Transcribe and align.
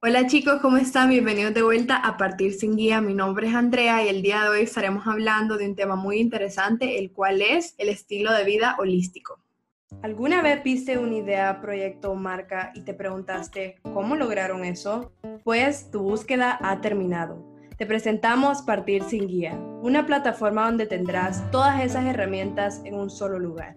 Hola 0.00 0.28
chicos, 0.28 0.60
¿cómo 0.62 0.76
están? 0.76 1.10
Bienvenidos 1.10 1.54
de 1.54 1.62
vuelta 1.62 1.96
a 1.96 2.16
Partir 2.16 2.54
sin 2.54 2.76
Guía. 2.76 3.00
Mi 3.00 3.14
nombre 3.14 3.48
es 3.48 3.54
Andrea 3.56 4.04
y 4.04 4.08
el 4.08 4.22
día 4.22 4.44
de 4.44 4.48
hoy 4.50 4.60
estaremos 4.60 5.08
hablando 5.08 5.58
de 5.58 5.68
un 5.68 5.74
tema 5.74 5.96
muy 5.96 6.20
interesante, 6.20 7.00
el 7.00 7.10
cual 7.10 7.42
es 7.42 7.74
el 7.78 7.88
estilo 7.88 8.32
de 8.32 8.44
vida 8.44 8.76
holístico. 8.78 9.40
¿Alguna 10.02 10.40
vez 10.40 10.62
viste 10.62 10.98
una 10.98 11.16
idea, 11.16 11.60
proyecto 11.60 12.12
o 12.12 12.14
marca 12.14 12.70
y 12.76 12.82
te 12.82 12.94
preguntaste 12.94 13.80
cómo 13.82 14.14
lograron 14.14 14.64
eso? 14.64 15.10
Pues 15.42 15.90
tu 15.90 15.98
búsqueda 16.02 16.56
ha 16.62 16.80
terminado. 16.80 17.44
Te 17.76 17.84
presentamos 17.84 18.62
Partir 18.62 19.02
sin 19.02 19.26
Guía, 19.26 19.58
una 19.82 20.06
plataforma 20.06 20.66
donde 20.66 20.86
tendrás 20.86 21.50
todas 21.50 21.82
esas 21.82 22.04
herramientas 22.04 22.82
en 22.84 22.94
un 22.94 23.10
solo 23.10 23.40
lugar. 23.40 23.76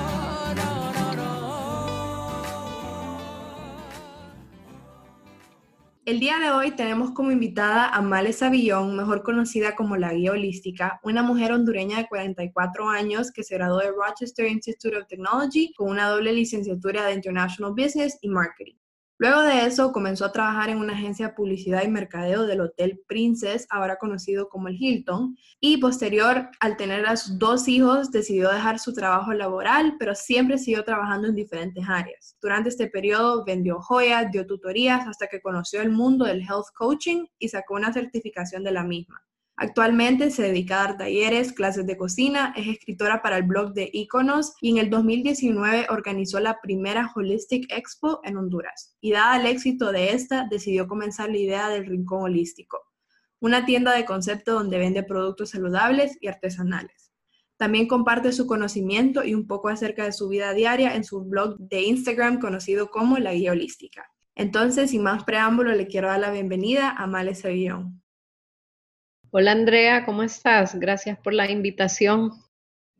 El 6.03 6.19
día 6.19 6.39
de 6.39 6.49
hoy 6.49 6.71
tenemos 6.71 7.11
como 7.11 7.29
invitada 7.29 7.87
a 7.87 8.01
Male 8.01 8.33
Savillón, 8.33 8.97
mejor 8.97 9.21
conocida 9.21 9.75
como 9.75 9.97
la 9.97 10.11
guía 10.11 10.31
holística, 10.31 10.99
una 11.03 11.21
mujer 11.21 11.51
hondureña 11.51 11.97
de 11.99 12.07
44 12.07 12.89
años 12.89 13.31
que 13.31 13.43
se 13.43 13.53
graduó 13.53 13.77
de 13.77 13.91
Rochester 13.91 14.47
Institute 14.47 14.97
of 14.97 15.05
Technology 15.05 15.71
con 15.75 15.91
una 15.91 16.09
doble 16.09 16.33
licenciatura 16.33 17.05
de 17.05 17.13
International 17.13 17.73
Business 17.77 18.17
y 18.19 18.29
Marketing. 18.29 18.80
Luego 19.21 19.43
de 19.43 19.67
eso 19.67 19.91
comenzó 19.91 20.25
a 20.25 20.31
trabajar 20.31 20.71
en 20.71 20.79
una 20.79 20.93
agencia 20.93 21.27
de 21.27 21.33
publicidad 21.35 21.83
y 21.83 21.89
mercadeo 21.89 22.47
del 22.47 22.61
Hotel 22.61 23.03
Princess, 23.07 23.67
ahora 23.69 23.97
conocido 23.97 24.49
como 24.49 24.67
el 24.67 24.81
Hilton, 24.81 25.37
y 25.59 25.77
posterior, 25.77 26.49
al 26.59 26.75
tener 26.75 27.05
a 27.05 27.15
sus 27.15 27.37
dos 27.37 27.67
hijos, 27.67 28.09
decidió 28.09 28.49
dejar 28.49 28.79
su 28.79 28.93
trabajo 28.93 29.31
laboral, 29.31 29.95
pero 29.99 30.15
siempre 30.15 30.57
siguió 30.57 30.83
trabajando 30.83 31.27
en 31.27 31.35
diferentes 31.35 31.87
áreas. 31.87 32.35
Durante 32.41 32.69
este 32.69 32.87
periodo 32.87 33.45
vendió 33.45 33.79
joyas, 33.79 34.31
dio 34.31 34.47
tutorías, 34.47 35.07
hasta 35.07 35.27
que 35.27 35.39
conoció 35.39 35.81
el 35.81 35.91
mundo 35.91 36.25
del 36.25 36.41
health 36.41 36.73
coaching 36.75 37.27
y 37.37 37.49
sacó 37.49 37.75
una 37.75 37.93
certificación 37.93 38.63
de 38.63 38.71
la 38.71 38.83
misma. 38.83 39.21
Actualmente 39.57 40.31
se 40.31 40.43
dedica 40.43 40.75
a 40.75 40.87
dar 40.87 40.97
talleres, 40.97 41.53
clases 41.53 41.85
de 41.85 41.97
cocina, 41.97 42.53
es 42.55 42.67
escritora 42.67 43.21
para 43.21 43.37
el 43.37 43.43
blog 43.43 43.73
de 43.73 43.89
Iconos 43.93 44.53
y 44.59 44.71
en 44.71 44.77
el 44.77 44.89
2019 44.89 45.87
organizó 45.89 46.39
la 46.39 46.59
primera 46.61 47.11
Holistic 47.13 47.71
Expo 47.71 48.21
en 48.23 48.37
Honduras. 48.37 48.95
Y 49.01 49.11
dada 49.11 49.39
el 49.39 49.45
éxito 49.45 49.91
de 49.91 50.13
esta, 50.13 50.47
decidió 50.49 50.87
comenzar 50.87 51.29
la 51.29 51.37
idea 51.37 51.69
del 51.69 51.85
Rincón 51.85 52.23
Holístico, 52.23 52.79
una 53.39 53.65
tienda 53.65 53.93
de 53.93 54.05
concepto 54.05 54.53
donde 54.53 54.79
vende 54.79 55.03
productos 55.03 55.51
saludables 55.51 56.17
y 56.21 56.27
artesanales. 56.27 57.11
También 57.57 57.87
comparte 57.87 58.31
su 58.31 58.47
conocimiento 58.47 59.23
y 59.23 59.35
un 59.35 59.45
poco 59.45 59.69
acerca 59.69 60.05
de 60.05 60.13
su 60.13 60.27
vida 60.27 60.53
diaria 60.53 60.95
en 60.95 61.03
su 61.03 61.23
blog 61.23 61.59
de 61.59 61.83
Instagram 61.83 62.39
conocido 62.39 62.89
como 62.89 63.19
La 63.19 63.33
Guía 63.33 63.51
Holística. 63.51 64.07
Entonces, 64.33 64.89
sin 64.89 65.03
más 65.03 65.23
preámbulo, 65.23 65.71
le 65.73 65.85
quiero 65.85 66.07
dar 66.07 66.19
la 66.19 66.31
bienvenida 66.31 66.89
a 66.89 67.05
Male 67.05 67.35
Sevillón. 67.35 68.00
Hola 69.33 69.53
Andrea, 69.53 70.03
¿cómo 70.03 70.23
estás? 70.23 70.77
Gracias 70.77 71.17
por 71.17 71.33
la 71.33 71.49
invitación. 71.49 72.33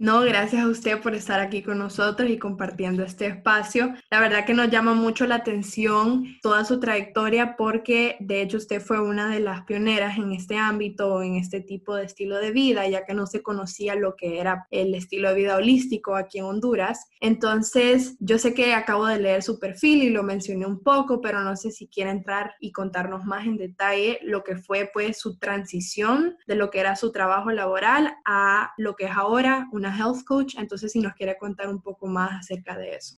No, 0.01 0.21
gracias 0.21 0.63
a 0.63 0.67
usted 0.67 0.99
por 0.99 1.13
estar 1.13 1.39
aquí 1.39 1.61
con 1.61 1.77
nosotros 1.77 2.27
y 2.27 2.39
compartiendo 2.39 3.03
este 3.03 3.27
espacio. 3.27 3.93
La 4.09 4.19
verdad 4.19 4.45
que 4.45 4.55
nos 4.55 4.71
llama 4.71 4.95
mucho 4.95 5.27
la 5.27 5.35
atención 5.35 6.25
toda 6.41 6.65
su 6.65 6.79
trayectoria 6.79 7.55
porque 7.55 8.17
de 8.19 8.41
hecho 8.41 8.57
usted 8.57 8.81
fue 8.81 8.99
una 8.99 9.29
de 9.29 9.41
las 9.41 9.61
pioneras 9.65 10.17
en 10.17 10.31
este 10.31 10.57
ámbito, 10.57 11.21
en 11.21 11.35
este 11.35 11.61
tipo 11.61 11.93
de 11.93 12.05
estilo 12.05 12.39
de 12.39 12.49
vida, 12.49 12.87
ya 12.87 13.05
que 13.05 13.13
no 13.13 13.27
se 13.27 13.43
conocía 13.43 13.93
lo 13.93 14.15
que 14.15 14.39
era 14.39 14.65
el 14.71 14.95
estilo 14.95 15.29
de 15.29 15.35
vida 15.35 15.55
holístico 15.55 16.15
aquí 16.15 16.39
en 16.39 16.45
Honduras. 16.45 17.07
Entonces, 17.19 18.17
yo 18.19 18.39
sé 18.39 18.55
que 18.55 18.73
acabo 18.73 19.05
de 19.05 19.19
leer 19.19 19.43
su 19.43 19.59
perfil 19.59 20.01
y 20.01 20.09
lo 20.09 20.23
mencioné 20.23 20.65
un 20.65 20.81
poco, 20.81 21.21
pero 21.21 21.41
no 21.41 21.55
sé 21.55 21.69
si 21.69 21.87
quiere 21.87 22.09
entrar 22.09 22.55
y 22.59 22.71
contarnos 22.71 23.25
más 23.25 23.45
en 23.45 23.55
detalle 23.55 24.17
lo 24.23 24.43
que 24.43 24.55
fue 24.55 24.89
pues 24.91 25.19
su 25.19 25.37
transición 25.37 26.37
de 26.47 26.55
lo 26.55 26.71
que 26.71 26.79
era 26.79 26.95
su 26.95 27.11
trabajo 27.11 27.51
laboral 27.51 28.15
a 28.25 28.73
lo 28.77 28.95
que 28.95 29.05
es 29.05 29.11
ahora 29.11 29.69
una 29.71 29.90
health 29.95 30.23
coach, 30.25 30.55
entonces 30.57 30.91
si 30.91 30.99
nos 30.99 31.13
quiere 31.13 31.37
contar 31.37 31.69
un 31.69 31.81
poco 31.81 32.07
más 32.07 32.31
acerca 32.39 32.77
de 32.77 32.95
eso. 32.95 33.17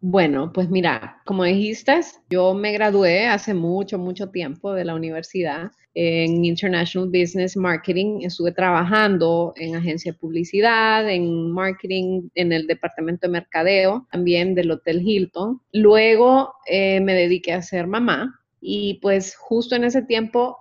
Bueno, 0.00 0.52
pues 0.52 0.68
mira, 0.68 1.22
como 1.24 1.44
dijiste, 1.44 2.00
yo 2.28 2.54
me 2.54 2.72
gradué 2.72 3.26
hace 3.26 3.54
mucho, 3.54 3.98
mucho 3.98 4.30
tiempo 4.30 4.74
de 4.74 4.84
la 4.84 4.94
universidad 4.94 5.70
en 5.94 6.44
International 6.44 7.08
Business 7.08 7.56
Marketing. 7.56 8.20
Estuve 8.20 8.52
trabajando 8.52 9.54
en 9.56 9.74
agencia 9.74 10.12
de 10.12 10.18
publicidad, 10.18 11.08
en 11.10 11.50
marketing, 11.50 12.28
en 12.34 12.52
el 12.52 12.66
departamento 12.66 13.26
de 13.26 13.32
mercadeo, 13.32 14.06
también 14.12 14.54
del 14.54 14.70
Hotel 14.70 15.00
Hilton. 15.00 15.62
Luego 15.72 16.52
eh, 16.66 17.00
me 17.00 17.14
dediqué 17.14 17.54
a 17.54 17.62
ser 17.62 17.86
mamá 17.86 18.38
y 18.60 19.00
pues 19.00 19.34
justo 19.34 19.74
en 19.74 19.84
ese 19.84 20.02
tiempo 20.02 20.58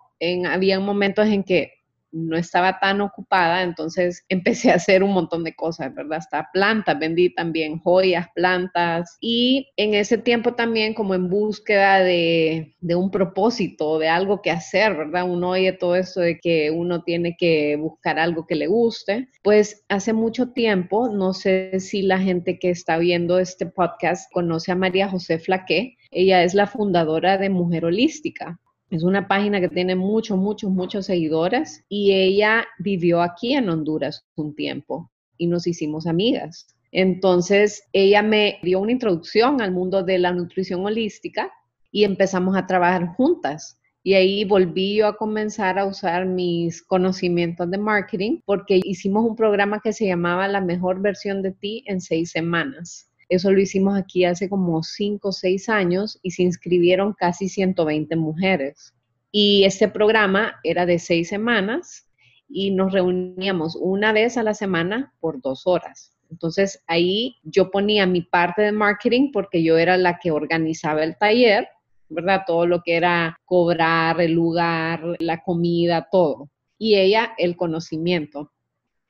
había 0.47 0.79
momentos 0.79 1.27
en 1.27 1.43
que 1.43 1.71
no 2.15 2.37
estaba 2.37 2.79
tan 2.79 3.01
ocupada, 3.01 3.61
entonces 3.61 4.25
empecé 4.29 4.71
a 4.71 4.75
hacer 4.75 5.03
un 5.03 5.11
montón 5.11 5.43
de 5.43 5.55
cosas, 5.55 5.93
¿verdad? 5.93 6.19
Hasta 6.19 6.49
plantas, 6.53 6.97
vendí 6.97 7.33
también 7.33 7.79
joyas, 7.79 8.27
plantas 8.33 9.17
y 9.19 9.67
en 9.75 9.93
ese 9.93 10.17
tiempo 10.17 10.53
también 10.53 10.93
como 10.93 11.13
en 11.13 11.29
búsqueda 11.29 11.99
de, 11.99 12.75
de 12.79 12.95
un 12.95 13.11
propósito, 13.11 13.99
de 13.99 14.07
algo 14.07 14.41
que 14.41 14.51
hacer, 14.51 14.95
¿verdad? 14.95 15.29
Uno 15.29 15.49
oye 15.51 15.73
todo 15.73 15.95
esto 15.95 16.21
de 16.21 16.39
que 16.39 16.71
uno 16.71 17.03
tiene 17.03 17.35
que 17.37 17.75
buscar 17.75 18.17
algo 18.17 18.47
que 18.47 18.55
le 18.55 18.67
guste. 18.67 19.29
Pues 19.43 19.83
hace 19.89 20.13
mucho 20.13 20.51
tiempo, 20.51 21.09
no 21.09 21.33
sé 21.33 21.79
si 21.79 22.01
la 22.01 22.19
gente 22.19 22.57
que 22.59 22.69
está 22.69 22.97
viendo 22.97 23.39
este 23.39 23.65
podcast 23.65 24.31
conoce 24.31 24.71
a 24.71 24.75
María 24.75 25.09
José 25.09 25.39
Flaqué. 25.39 25.97
Ella 26.11 26.43
es 26.43 26.53
la 26.53 26.67
fundadora 26.67 27.37
de 27.37 27.49
Mujer 27.49 27.85
Holística. 27.85 28.59
Es 28.91 29.03
una 29.03 29.27
página 29.27 29.59
que 29.59 29.69
tiene 29.69 29.95
muchos, 29.95 30.37
muchos, 30.37 30.69
muchos 30.69 31.07
seguidores 31.07 31.83
y 31.89 32.13
ella 32.13 32.65
vivió 32.77 33.21
aquí 33.21 33.53
en 33.53 33.69
Honduras 33.69 34.25
un 34.35 34.55
tiempo 34.55 35.11
y 35.37 35.47
nos 35.47 35.65
hicimos 35.65 36.05
amigas. 36.05 36.67
Entonces, 36.91 37.83
ella 37.93 38.21
me 38.21 38.59
dio 38.63 38.79
una 38.79 38.91
introducción 38.91 39.59
al 39.59 39.71
mundo 39.71 40.03
de 40.03 40.19
la 40.19 40.31
nutrición 40.31 40.85
holística 40.85 41.51
y 41.91 42.03
empezamos 42.03 42.55
a 42.55 42.67
trabajar 42.67 43.07
juntas. 43.15 43.79
Y 44.03 44.13
ahí 44.13 44.45
volví 44.45 44.97
yo 44.97 45.07
a 45.07 45.17
comenzar 45.17 45.79
a 45.79 45.85
usar 45.85 46.27
mis 46.27 46.83
conocimientos 46.83 47.69
de 47.71 47.79
marketing 47.79 48.41
porque 48.45 48.79
hicimos 48.83 49.25
un 49.25 49.35
programa 49.35 49.81
que 49.83 49.93
se 49.93 50.05
llamaba 50.05 50.47
La 50.47 50.61
mejor 50.61 51.01
versión 51.01 51.41
de 51.41 51.51
ti 51.51 51.83
en 51.87 52.01
seis 52.01 52.29
semanas. 52.31 53.09
Eso 53.29 53.51
lo 53.51 53.59
hicimos 53.59 53.97
aquí 53.97 54.25
hace 54.25 54.49
como 54.49 54.83
5 54.83 55.27
o 55.27 55.31
6 55.31 55.69
años 55.69 56.19
y 56.21 56.31
se 56.31 56.43
inscribieron 56.43 57.13
casi 57.13 57.49
120 57.49 58.15
mujeres. 58.15 58.93
Y 59.31 59.63
este 59.63 59.87
programa 59.87 60.55
era 60.63 60.85
de 60.85 60.99
6 60.99 61.27
semanas 61.27 62.07
y 62.47 62.71
nos 62.71 62.93
reuníamos 62.93 63.75
una 63.75 64.13
vez 64.13 64.37
a 64.37 64.43
la 64.43 64.53
semana 64.53 65.13
por 65.19 65.41
dos 65.41 65.65
horas. 65.65 66.15
Entonces 66.29 66.83
ahí 66.87 67.35
yo 67.43 67.71
ponía 67.71 68.05
mi 68.05 68.21
parte 68.21 68.61
de 68.61 68.71
marketing 68.71 69.31
porque 69.31 69.63
yo 69.63 69.77
era 69.77 69.97
la 69.97 70.19
que 70.19 70.31
organizaba 70.31 71.03
el 71.03 71.17
taller, 71.17 71.67
¿verdad? 72.09 72.41
Todo 72.45 72.65
lo 72.65 72.81
que 72.81 72.95
era 72.95 73.37
cobrar, 73.45 74.21
el 74.21 74.33
lugar, 74.33 75.01
la 75.19 75.41
comida, 75.43 76.07
todo. 76.11 76.49
Y 76.77 76.95
ella 76.95 77.33
el 77.37 77.55
conocimiento. 77.55 78.51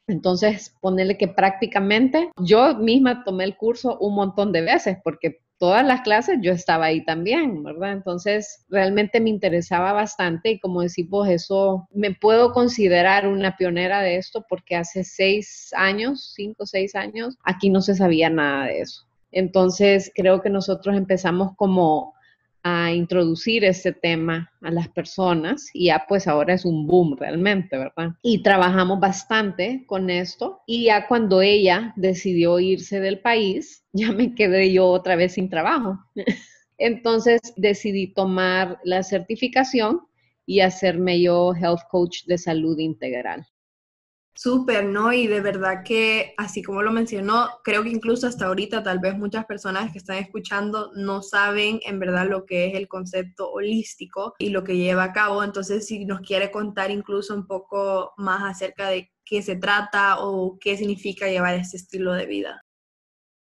Entonces, 0.08 0.76
ponerle 0.82 1.18
que 1.18 1.28
prácticamente 1.28 2.30
yo 2.38 2.76
misma 2.76 3.24
tomé 3.24 3.44
el 3.44 3.58
curso 3.58 3.98
un 4.00 4.16
montón 4.16 4.52
de 4.52 4.62
veces 4.62 4.98
porque 5.04 5.42
todas 5.58 5.86
las 5.86 6.02
clases 6.02 6.38
yo 6.42 6.52
estaba 6.52 6.86
ahí 6.86 7.04
también, 7.06 7.64
¿verdad? 7.64 7.94
Entonces, 7.94 8.66
realmente 8.70 9.20
me 9.20 9.30
interesaba 9.30 9.94
bastante 9.94 10.52
y 10.52 10.60
como 10.60 10.82
decimos, 10.82 11.30
eso 11.30 11.88
me 11.92 12.14
puedo 12.14 12.52
considerar 12.52 13.28
una 13.28 13.56
pionera 13.56 14.02
de 14.02 14.18
esto 14.18 14.46
porque 14.50 14.76
hace 14.76 15.04
seis 15.04 15.72
años, 15.76 16.34
cinco 16.36 16.64
o 16.64 16.66
seis 16.66 16.96
años, 16.96 17.38
aquí 17.44 17.70
no 17.70 17.82
se 17.82 17.96
sabía 17.96 18.30
nada 18.30 18.66
de 18.66 18.82
eso. 18.82 19.06
Entonces, 19.32 20.12
creo 20.16 20.42
que 20.42 20.50
nosotros 20.50 20.96
empezamos 20.96 21.56
como 21.56 22.15
a 22.68 22.92
introducir 22.92 23.64
este 23.64 23.94
tema 23.94 24.52
a 24.62 24.72
las 24.72 24.90
personas 24.90 25.70
y 25.72 25.86
ya 25.86 26.04
pues 26.10 26.28
ahora 26.28 26.56
es 26.56 26.66
un 26.66 26.88
boom 26.88 27.16
realmente, 27.16 27.78
¿verdad? 27.78 28.14
Y 28.24 28.42
trabajamos 28.42 29.00
bastante 29.00 29.84
con 29.86 30.10
esto 30.10 30.62
y 30.66 30.86
ya 30.86 31.08
cuando 31.08 31.44
ella 31.44 31.94
decidió 31.96 32.60
irse 32.60 33.00
del 33.00 33.20
país, 33.20 33.86
ya 33.94 34.12
me 34.12 34.34
quedé 34.34 34.74
yo 34.74 34.88
otra 34.88 35.16
vez 35.16 35.34
sin 35.34 35.48
trabajo. 35.48 36.00
Entonces 36.80 37.40
decidí 37.56 38.12
tomar 38.16 38.80
la 38.84 39.04
certificación 39.04 40.02
y 40.48 40.62
hacerme 40.62 41.22
yo 41.22 41.54
health 41.54 41.82
coach 41.92 42.26
de 42.26 42.40
salud 42.40 42.80
integral. 42.80 43.46
Súper, 44.38 44.84
¿no? 44.86 45.14
Y 45.14 45.28
de 45.28 45.40
verdad 45.40 45.82
que, 45.86 46.34
así 46.38 46.62
como 46.62 46.82
lo 46.82 46.92
mencionó, 46.92 47.48
creo 47.64 47.84
que 47.84 47.90
incluso 47.90 48.28
hasta 48.28 48.48
ahorita 48.48 48.84
tal 48.84 49.00
vez 49.00 49.18
muchas 49.18 49.46
personas 49.46 49.94
que 49.94 49.98
están 49.98 50.18
escuchando 50.18 50.92
no 50.94 51.22
saben 51.22 51.80
en 51.86 52.00
verdad 52.00 52.28
lo 52.28 52.46
que 52.46 52.68
es 52.68 52.76
el 52.76 52.90
concepto 52.90 53.50
holístico 53.50 54.34
y 54.38 54.50
lo 54.50 54.66
que 54.66 54.76
lleva 54.76 55.06
a 55.06 55.14
cabo. 55.14 55.42
Entonces, 55.42 55.88
si 55.88 56.04
nos 56.06 56.20
quiere 56.20 56.52
contar 56.52 56.92
incluso 56.92 57.34
un 57.34 57.48
poco 57.48 58.12
más 58.18 58.44
acerca 58.44 58.90
de 58.90 59.10
qué 59.24 59.42
se 59.42 59.56
trata 59.56 60.18
o 60.20 60.58
qué 60.60 60.76
significa 60.76 61.28
llevar 61.30 61.56
este 61.56 61.78
estilo 61.78 62.12
de 62.14 62.26
vida. 62.26 62.65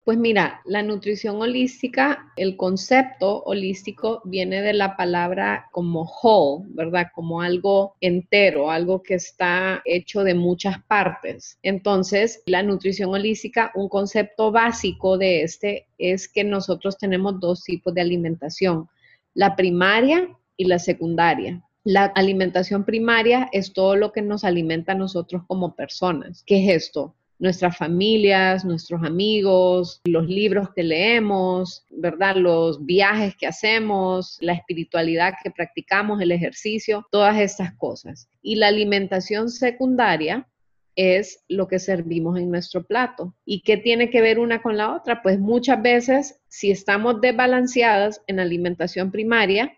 Pues 0.04 0.18
mira, 0.18 0.60
la 0.64 0.82
nutrición 0.82 1.40
holística, 1.40 2.32
el 2.36 2.56
concepto 2.56 3.44
holístico 3.44 4.20
viene 4.24 4.60
de 4.60 4.72
la 4.72 4.96
palabra 4.96 5.68
como 5.70 6.02
whole, 6.02 6.66
¿verdad? 6.70 7.06
Como 7.14 7.40
algo 7.40 7.94
entero, 8.00 8.72
algo 8.72 9.04
que 9.04 9.14
está 9.14 9.80
hecho 9.84 10.24
de 10.24 10.34
muchas 10.34 10.82
partes. 10.88 11.56
Entonces, 11.62 12.42
la 12.46 12.64
nutrición 12.64 13.10
holística, 13.10 13.70
un 13.76 13.88
concepto 13.88 14.50
básico 14.50 15.18
de 15.18 15.42
este 15.42 15.86
es 15.98 16.26
que 16.26 16.42
nosotros 16.42 16.98
tenemos 16.98 17.38
dos 17.38 17.62
tipos 17.62 17.94
de 17.94 18.00
alimentación, 18.00 18.88
la 19.34 19.54
primaria 19.54 20.28
y 20.56 20.64
la 20.64 20.80
secundaria. 20.80 21.62
La 21.84 22.06
alimentación 22.06 22.84
primaria 22.84 23.48
es 23.52 23.72
todo 23.72 23.94
lo 23.94 24.10
que 24.10 24.22
nos 24.22 24.42
alimenta 24.42 24.92
a 24.92 24.96
nosotros 24.96 25.42
como 25.46 25.76
personas. 25.76 26.42
¿Qué 26.44 26.64
es 26.64 26.86
esto? 26.86 27.14
Nuestras 27.42 27.76
familias, 27.76 28.64
nuestros 28.64 29.02
amigos, 29.02 30.00
los 30.04 30.28
libros 30.28 30.68
que 30.76 30.84
leemos, 30.84 31.84
¿verdad? 31.90 32.36
Los 32.36 32.86
viajes 32.86 33.34
que 33.34 33.48
hacemos, 33.48 34.38
la 34.40 34.52
espiritualidad 34.52 35.34
que 35.42 35.50
practicamos, 35.50 36.20
el 36.20 36.30
ejercicio, 36.30 37.04
todas 37.10 37.40
estas 37.40 37.74
cosas. 37.74 38.28
Y 38.42 38.54
la 38.54 38.68
alimentación 38.68 39.50
secundaria 39.50 40.48
es 40.94 41.42
lo 41.48 41.66
que 41.66 41.80
servimos 41.80 42.38
en 42.38 42.48
nuestro 42.48 42.84
plato. 42.84 43.34
¿Y 43.44 43.62
qué 43.62 43.76
tiene 43.76 44.08
que 44.08 44.20
ver 44.20 44.38
una 44.38 44.62
con 44.62 44.76
la 44.76 44.94
otra? 44.94 45.20
Pues 45.20 45.40
muchas 45.40 45.82
veces, 45.82 46.40
si 46.46 46.70
estamos 46.70 47.20
desbalanceadas 47.20 48.22
en 48.28 48.38
alimentación 48.38 49.10
primaria, 49.10 49.76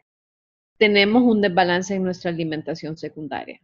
tenemos 0.76 1.22
un 1.22 1.40
desbalance 1.40 1.94
en 1.94 2.02
nuestra 2.02 2.30
alimentación 2.30 2.98
secundaria. 2.98 3.58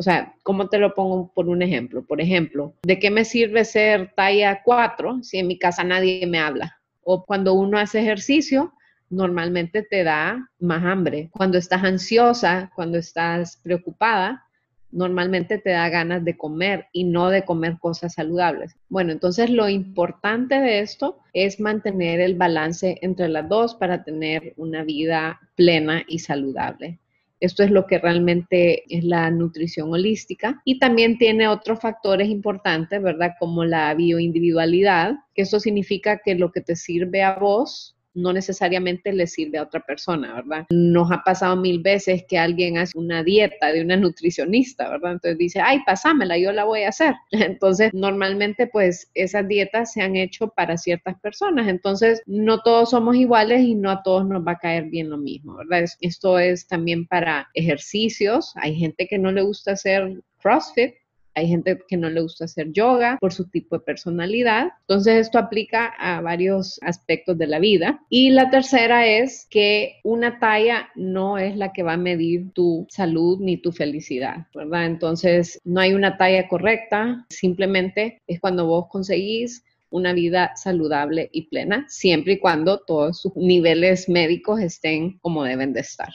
O 0.00 0.02
sea, 0.02 0.34
¿cómo 0.44 0.70
te 0.70 0.78
lo 0.78 0.94
pongo 0.94 1.30
por 1.34 1.50
un 1.50 1.60
ejemplo? 1.60 2.02
Por 2.02 2.22
ejemplo, 2.22 2.72
¿de 2.84 2.98
qué 2.98 3.10
me 3.10 3.26
sirve 3.26 3.66
ser 3.66 4.14
talla 4.16 4.62
4 4.64 5.22
si 5.22 5.36
en 5.36 5.46
mi 5.46 5.58
casa 5.58 5.84
nadie 5.84 6.26
me 6.26 6.38
habla? 6.38 6.78
O 7.02 7.26
cuando 7.26 7.52
uno 7.52 7.76
hace 7.76 8.00
ejercicio, 8.00 8.72
normalmente 9.10 9.82
te 9.82 10.02
da 10.02 10.48
más 10.58 10.82
hambre. 10.86 11.28
Cuando 11.32 11.58
estás 11.58 11.84
ansiosa, 11.84 12.72
cuando 12.74 12.96
estás 12.96 13.58
preocupada, 13.58 14.46
normalmente 14.90 15.58
te 15.58 15.68
da 15.68 15.90
ganas 15.90 16.24
de 16.24 16.34
comer 16.34 16.86
y 16.94 17.04
no 17.04 17.28
de 17.28 17.44
comer 17.44 17.76
cosas 17.78 18.14
saludables. 18.14 18.74
Bueno, 18.88 19.12
entonces 19.12 19.50
lo 19.50 19.68
importante 19.68 20.58
de 20.60 20.80
esto 20.80 21.18
es 21.34 21.60
mantener 21.60 22.20
el 22.20 22.36
balance 22.36 22.96
entre 23.02 23.28
las 23.28 23.46
dos 23.50 23.74
para 23.74 24.02
tener 24.02 24.54
una 24.56 24.82
vida 24.82 25.40
plena 25.56 26.04
y 26.08 26.20
saludable. 26.20 27.00
Esto 27.40 27.62
es 27.62 27.70
lo 27.70 27.86
que 27.86 27.98
realmente 27.98 28.84
es 28.94 29.02
la 29.04 29.30
nutrición 29.30 29.92
holística. 29.92 30.60
Y 30.64 30.78
también 30.78 31.18
tiene 31.18 31.48
otros 31.48 31.80
factores 31.80 32.28
importantes, 32.28 33.02
¿verdad? 33.02 33.32
Como 33.40 33.64
la 33.64 33.92
bioindividualidad, 33.94 35.14
que 35.34 35.42
eso 35.42 35.58
significa 35.58 36.20
que 36.24 36.34
lo 36.34 36.52
que 36.52 36.60
te 36.60 36.76
sirve 36.76 37.22
a 37.22 37.34
vos 37.38 37.96
no 38.14 38.32
necesariamente 38.32 39.12
le 39.12 39.26
sirve 39.26 39.58
a 39.58 39.62
otra 39.62 39.80
persona, 39.80 40.34
¿verdad? 40.34 40.66
Nos 40.70 41.10
ha 41.12 41.22
pasado 41.24 41.56
mil 41.56 41.80
veces 41.80 42.24
que 42.28 42.38
alguien 42.38 42.78
hace 42.78 42.98
una 42.98 43.22
dieta 43.22 43.72
de 43.72 43.82
una 43.82 43.96
nutricionista, 43.96 44.88
¿verdad? 44.88 45.12
Entonces 45.12 45.38
dice, 45.38 45.60
ay, 45.60 45.80
pasámela, 45.84 46.38
yo 46.38 46.52
la 46.52 46.64
voy 46.64 46.82
a 46.82 46.88
hacer. 46.88 47.14
Entonces, 47.30 47.92
normalmente, 47.92 48.66
pues, 48.66 49.10
esas 49.14 49.46
dietas 49.48 49.92
se 49.92 50.02
han 50.02 50.16
hecho 50.16 50.48
para 50.48 50.76
ciertas 50.76 51.18
personas. 51.20 51.68
Entonces, 51.68 52.22
no 52.26 52.60
todos 52.60 52.90
somos 52.90 53.16
iguales 53.16 53.60
y 53.62 53.74
no 53.74 53.90
a 53.90 54.02
todos 54.02 54.26
nos 54.26 54.46
va 54.46 54.52
a 54.52 54.58
caer 54.58 54.84
bien 54.84 55.10
lo 55.10 55.18
mismo, 55.18 55.56
¿verdad? 55.56 55.84
Esto 56.00 56.38
es 56.38 56.66
también 56.66 57.06
para 57.06 57.48
ejercicios. 57.54 58.52
Hay 58.56 58.76
gente 58.76 59.06
que 59.06 59.18
no 59.18 59.32
le 59.32 59.42
gusta 59.42 59.72
hacer 59.72 60.20
CrossFit 60.42 60.99
hay 61.34 61.48
gente 61.48 61.78
que 61.88 61.96
no 61.96 62.10
le 62.10 62.20
gusta 62.20 62.44
hacer 62.44 62.72
yoga 62.72 63.18
por 63.20 63.32
su 63.32 63.48
tipo 63.48 63.76
de 63.76 63.84
personalidad. 63.84 64.68
Entonces 64.80 65.26
esto 65.26 65.38
aplica 65.38 65.86
a 65.98 66.20
varios 66.20 66.78
aspectos 66.82 67.38
de 67.38 67.46
la 67.46 67.58
vida. 67.58 68.00
Y 68.08 68.30
la 68.30 68.50
tercera 68.50 69.06
es 69.06 69.46
que 69.50 70.00
una 70.04 70.38
talla 70.38 70.88
no 70.94 71.38
es 71.38 71.56
la 71.56 71.72
que 71.72 71.82
va 71.82 71.94
a 71.94 71.98
medir 71.98 72.52
tu 72.52 72.86
salud 72.88 73.38
ni 73.40 73.56
tu 73.56 73.72
felicidad, 73.72 74.46
¿verdad? 74.54 74.86
Entonces 74.86 75.60
no 75.64 75.80
hay 75.80 75.94
una 75.94 76.16
talla 76.16 76.48
correcta, 76.48 77.26
simplemente 77.30 78.20
es 78.26 78.40
cuando 78.40 78.66
vos 78.66 78.86
conseguís 78.88 79.64
una 79.90 80.12
vida 80.12 80.52
saludable 80.56 81.28
y 81.32 81.48
plena, 81.48 81.84
siempre 81.88 82.34
y 82.34 82.38
cuando 82.38 82.78
todos 82.78 83.20
sus 83.20 83.34
niveles 83.36 84.08
médicos 84.08 84.60
estén 84.60 85.18
como 85.18 85.44
deben 85.44 85.72
de 85.72 85.80
estar. 85.80 86.10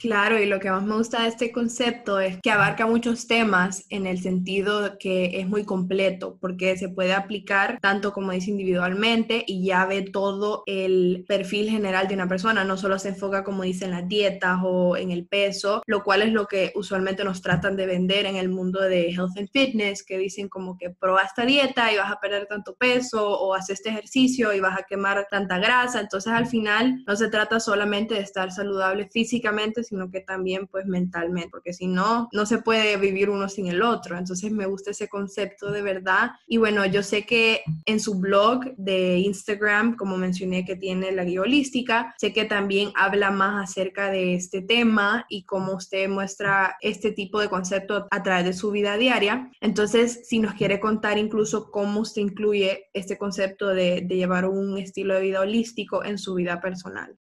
Claro, 0.00 0.38
y 0.40 0.46
lo 0.46 0.60
que 0.60 0.70
más 0.70 0.82
me 0.82 0.94
gusta 0.94 1.24
de 1.24 1.28
este 1.28 1.52
concepto 1.52 2.20
es 2.20 2.38
que 2.40 2.50
abarca 2.50 2.86
muchos 2.86 3.26
temas 3.26 3.84
en 3.90 4.06
el 4.06 4.18
sentido 4.18 4.96
que 4.98 5.38
es 5.38 5.46
muy 5.46 5.66
completo, 5.66 6.38
porque 6.40 6.78
se 6.78 6.88
puede 6.88 7.12
aplicar 7.12 7.78
tanto 7.82 8.10
como 8.14 8.32
dice 8.32 8.50
individualmente 8.50 9.44
y 9.46 9.62
ya 9.62 9.84
ve 9.84 10.00
todo 10.00 10.62
el 10.64 11.26
perfil 11.28 11.68
general 11.68 12.08
de 12.08 12.14
una 12.14 12.28
persona, 12.28 12.64
no 12.64 12.78
solo 12.78 12.98
se 12.98 13.10
enfoca 13.10 13.44
como 13.44 13.62
dice 13.62 13.84
en 13.84 13.90
las 13.90 14.08
dietas 14.08 14.60
o 14.64 14.96
en 14.96 15.10
el 15.10 15.26
peso, 15.26 15.82
lo 15.84 16.02
cual 16.02 16.22
es 16.22 16.32
lo 16.32 16.46
que 16.46 16.72
usualmente 16.76 17.22
nos 17.22 17.42
tratan 17.42 17.76
de 17.76 17.84
vender 17.84 18.24
en 18.24 18.36
el 18.36 18.48
mundo 18.48 18.80
de 18.80 19.10
health 19.10 19.36
and 19.36 19.50
fitness, 19.52 20.02
que 20.02 20.16
dicen 20.16 20.48
como 20.48 20.78
que 20.78 20.88
prueba 20.88 21.24
esta 21.24 21.44
dieta 21.44 21.92
y 21.92 21.98
vas 21.98 22.10
a 22.10 22.20
perder 22.20 22.46
tanto 22.46 22.74
peso 22.74 23.38
o 23.38 23.52
haces 23.52 23.80
este 23.80 23.90
ejercicio 23.90 24.54
y 24.54 24.60
vas 24.60 24.78
a 24.78 24.84
quemar 24.84 25.26
tanta 25.30 25.58
grasa, 25.58 26.00
entonces 26.00 26.32
al 26.32 26.46
final 26.46 27.04
no 27.06 27.16
se 27.16 27.28
trata 27.28 27.60
solamente 27.60 28.14
de 28.14 28.20
estar 28.20 28.50
saludable 28.50 29.06
físicamente, 29.12 29.84
sino 29.90 30.10
que 30.10 30.20
también 30.20 30.68
pues 30.68 30.86
mentalmente, 30.86 31.50
porque 31.50 31.72
si 31.72 31.88
no, 31.88 32.28
no 32.32 32.46
se 32.46 32.58
puede 32.58 32.96
vivir 32.96 33.28
uno 33.28 33.48
sin 33.48 33.66
el 33.66 33.82
otro. 33.82 34.16
Entonces 34.16 34.50
me 34.52 34.66
gusta 34.66 34.92
ese 34.92 35.08
concepto 35.08 35.70
de 35.70 35.82
verdad. 35.82 36.30
Y 36.46 36.56
bueno, 36.56 36.86
yo 36.86 37.02
sé 37.02 37.26
que 37.26 37.62
en 37.84 38.00
su 38.00 38.18
blog 38.18 38.74
de 38.76 39.18
Instagram, 39.18 39.96
como 39.96 40.16
mencioné 40.16 40.64
que 40.64 40.76
tiene 40.76 41.12
la 41.12 41.24
guía 41.24 41.42
holística, 41.42 42.14
sé 42.18 42.32
que 42.32 42.44
también 42.44 42.90
habla 42.94 43.30
más 43.30 43.70
acerca 43.70 44.10
de 44.10 44.34
este 44.34 44.62
tema 44.62 45.26
y 45.28 45.44
cómo 45.44 45.74
usted 45.74 46.08
muestra 46.08 46.76
este 46.80 47.10
tipo 47.10 47.40
de 47.40 47.48
concepto 47.48 48.06
a 48.10 48.22
través 48.22 48.44
de 48.44 48.52
su 48.52 48.70
vida 48.70 48.96
diaria. 48.96 49.50
Entonces, 49.60 50.20
si 50.24 50.38
nos 50.38 50.54
quiere 50.54 50.78
contar 50.78 51.18
incluso 51.18 51.70
cómo 51.70 52.00
usted 52.00 52.22
incluye 52.22 52.86
este 52.92 53.18
concepto 53.18 53.68
de, 53.68 54.02
de 54.02 54.16
llevar 54.16 54.46
un 54.46 54.78
estilo 54.78 55.14
de 55.14 55.22
vida 55.22 55.40
holístico 55.40 56.04
en 56.04 56.16
su 56.16 56.34
vida 56.34 56.60
personal. 56.60 57.19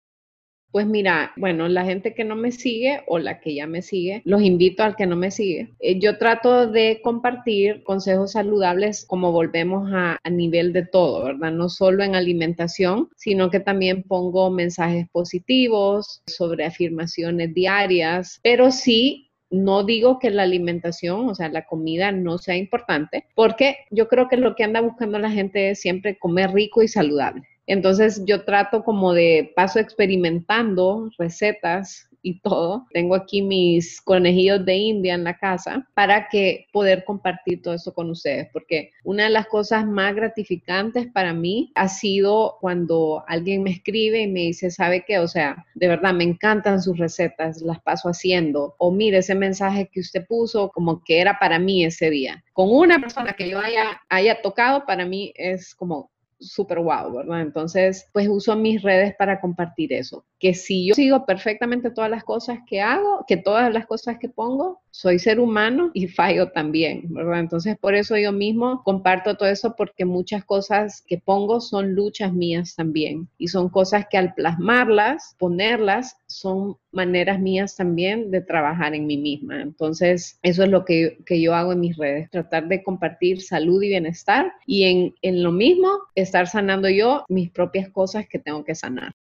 Pues 0.75 0.88
mira, 0.88 1.31
bueno, 1.37 1.69
la 1.69 1.85
gente 1.85 2.14
que 2.14 2.25
no 2.25 2.35
me 2.35 2.50
sigue 2.50 3.04
o 3.07 3.21
la 3.21 3.38
que 3.38 3.54
ya 3.54 3.69
me 3.69 3.81
sigue, 3.81 4.23
los 4.25 4.43
invito 4.43 4.83
al 4.83 4.97
que 4.97 5.07
no 5.07 5.14
me 5.14 5.31
sigue. 5.31 5.69
Eh, 5.78 6.00
yo 6.00 6.19
trato 6.19 6.66
de 6.66 7.00
compartir 7.00 7.85
consejos 7.85 8.33
saludables 8.33 9.04
como 9.04 9.31
volvemos 9.31 9.88
a, 9.95 10.19
a 10.21 10.31
nivel 10.31 10.73
de 10.73 10.85
todo, 10.85 11.26
¿verdad? 11.26 11.52
No 11.52 11.69
solo 11.69 12.02
en 12.02 12.16
alimentación, 12.16 13.09
sino 13.14 13.50
que 13.50 13.61
también 13.61 14.02
pongo 14.02 14.50
mensajes 14.50 15.07
positivos 15.12 16.25
sobre 16.26 16.64
afirmaciones 16.64 17.54
diarias, 17.54 18.40
pero 18.43 18.73
sí 18.73 19.31
no 19.50 19.85
digo 19.85 20.19
que 20.19 20.31
la 20.31 20.43
alimentación, 20.43 21.28
o 21.28 21.37
sea, 21.37 21.50
la 21.50 21.66
comida 21.66 22.11
no 22.11 22.38
sea 22.38 22.57
importante, 22.57 23.26
porque 23.37 23.76
yo 23.93 24.09
creo 24.09 24.26
que 24.28 24.38
lo 24.38 24.57
que 24.57 24.64
anda 24.64 24.81
buscando 24.81 25.21
la 25.21 25.31
gente 25.31 25.71
es 25.71 25.81
siempre 25.81 26.19
comer 26.19 26.50
rico 26.50 26.83
y 26.83 26.88
saludable. 26.88 27.47
Entonces 27.66 28.23
yo 28.26 28.44
trato 28.44 28.85
como 28.85 29.12
de 29.12 29.52
paso 29.54 29.78
experimentando 29.78 31.11
recetas 31.18 32.09
y 32.25 32.40
todo. 32.40 32.87
Tengo 32.92 33.14
aquí 33.14 33.42
mis 33.42 34.00
conejillos 34.00 34.64
de 34.64 34.75
India 34.76 35.14
en 35.14 35.25
la 35.25 35.38
casa 35.38 35.87
para 35.94 36.28
que 36.28 36.66
poder 36.73 37.04
compartir 37.04 37.62
todo 37.62 37.75
eso 37.75 37.92
con 37.92 38.11
ustedes, 38.11 38.49
porque 38.52 38.90
una 39.04 39.25
de 39.25 39.30
las 39.30 39.47
cosas 39.47 39.87
más 39.87 40.14
gratificantes 40.14 41.06
para 41.12 41.35
mí 41.35 41.71
ha 41.75 41.88
sido 41.88 42.56
cuando 42.61 43.23
alguien 43.28 43.62
me 43.62 43.71
escribe 43.71 44.23
y 44.23 44.26
me 44.26 44.40
dice, 44.40 44.71
¿sabe 44.71 45.04
qué? 45.06 45.18
O 45.18 45.28
sea, 45.28 45.64
de 45.75 45.87
verdad 45.87 46.14
me 46.14 46.25
encantan 46.25 46.83
sus 46.83 46.99
recetas, 46.99 47.61
las 47.61 47.80
paso 47.83 48.09
haciendo. 48.09 48.75
O 48.78 48.90
mire 48.90 49.18
ese 49.18 49.35
mensaje 49.35 49.90
que 49.92 50.00
usted 50.00 50.26
puso 50.26 50.71
como 50.71 51.04
que 51.04 51.21
era 51.21 51.38
para 51.38 51.59
mí 51.59 51.85
ese 51.85 52.09
día. 52.09 52.42
Con 52.54 52.71
una 52.71 52.99
persona 52.99 53.35
que 53.35 53.50
yo 53.50 53.59
haya, 53.59 54.00
haya 54.09 54.40
tocado, 54.40 54.87
para 54.87 55.04
mí 55.04 55.33
es 55.37 55.75
como 55.75 56.11
súper 56.52 56.78
wow, 56.78 57.12
¿verdad? 57.12 57.40
Entonces, 57.42 58.08
pues 58.12 58.28
uso 58.28 58.56
mis 58.56 58.82
redes 58.82 59.14
para 59.16 59.40
compartir 59.40 59.92
eso. 59.92 60.26
Que 60.44 60.52
si 60.52 60.84
yo 60.84 60.94
sigo 60.94 61.24
perfectamente 61.24 61.90
todas 61.90 62.10
las 62.10 62.22
cosas 62.22 62.58
que 62.66 62.82
hago, 62.82 63.24
que 63.26 63.38
todas 63.38 63.72
las 63.72 63.86
cosas 63.86 64.18
que 64.18 64.28
pongo, 64.28 64.82
soy 64.90 65.18
ser 65.18 65.40
humano 65.40 65.90
y 65.94 66.06
fallo 66.06 66.50
también, 66.50 67.06
¿verdad? 67.14 67.40
Entonces, 67.40 67.78
por 67.78 67.94
eso 67.94 68.18
yo 68.18 68.30
mismo 68.30 68.82
comparto 68.84 69.38
todo 69.38 69.48
eso 69.48 69.74
porque 69.74 70.04
muchas 70.04 70.44
cosas 70.44 71.02
que 71.08 71.16
pongo 71.16 71.62
son 71.62 71.94
luchas 71.94 72.34
mías 72.34 72.74
también 72.76 73.26
y 73.38 73.48
son 73.48 73.70
cosas 73.70 74.04
que 74.10 74.18
al 74.18 74.34
plasmarlas, 74.34 75.34
ponerlas, 75.38 76.18
son 76.26 76.76
maneras 76.92 77.40
mías 77.40 77.74
también 77.74 78.30
de 78.30 78.42
trabajar 78.42 78.94
en 78.94 79.06
mí 79.06 79.16
misma. 79.16 79.62
Entonces, 79.62 80.38
eso 80.42 80.62
es 80.62 80.68
lo 80.68 80.84
que, 80.84 81.20
que 81.24 81.40
yo 81.40 81.54
hago 81.54 81.72
en 81.72 81.80
mis 81.80 81.96
redes, 81.96 82.28
tratar 82.28 82.68
de 82.68 82.82
compartir 82.82 83.40
salud 83.40 83.82
y 83.82 83.88
bienestar 83.88 84.52
y 84.66 84.84
en, 84.84 85.14
en 85.22 85.42
lo 85.42 85.52
mismo, 85.52 85.88
estar 86.14 86.46
sanando 86.48 86.90
yo 86.90 87.24
mis 87.30 87.50
propias 87.50 87.88
cosas 87.88 88.28
que 88.28 88.38
tengo 88.38 88.62
que 88.62 88.74
sanar. 88.74 89.14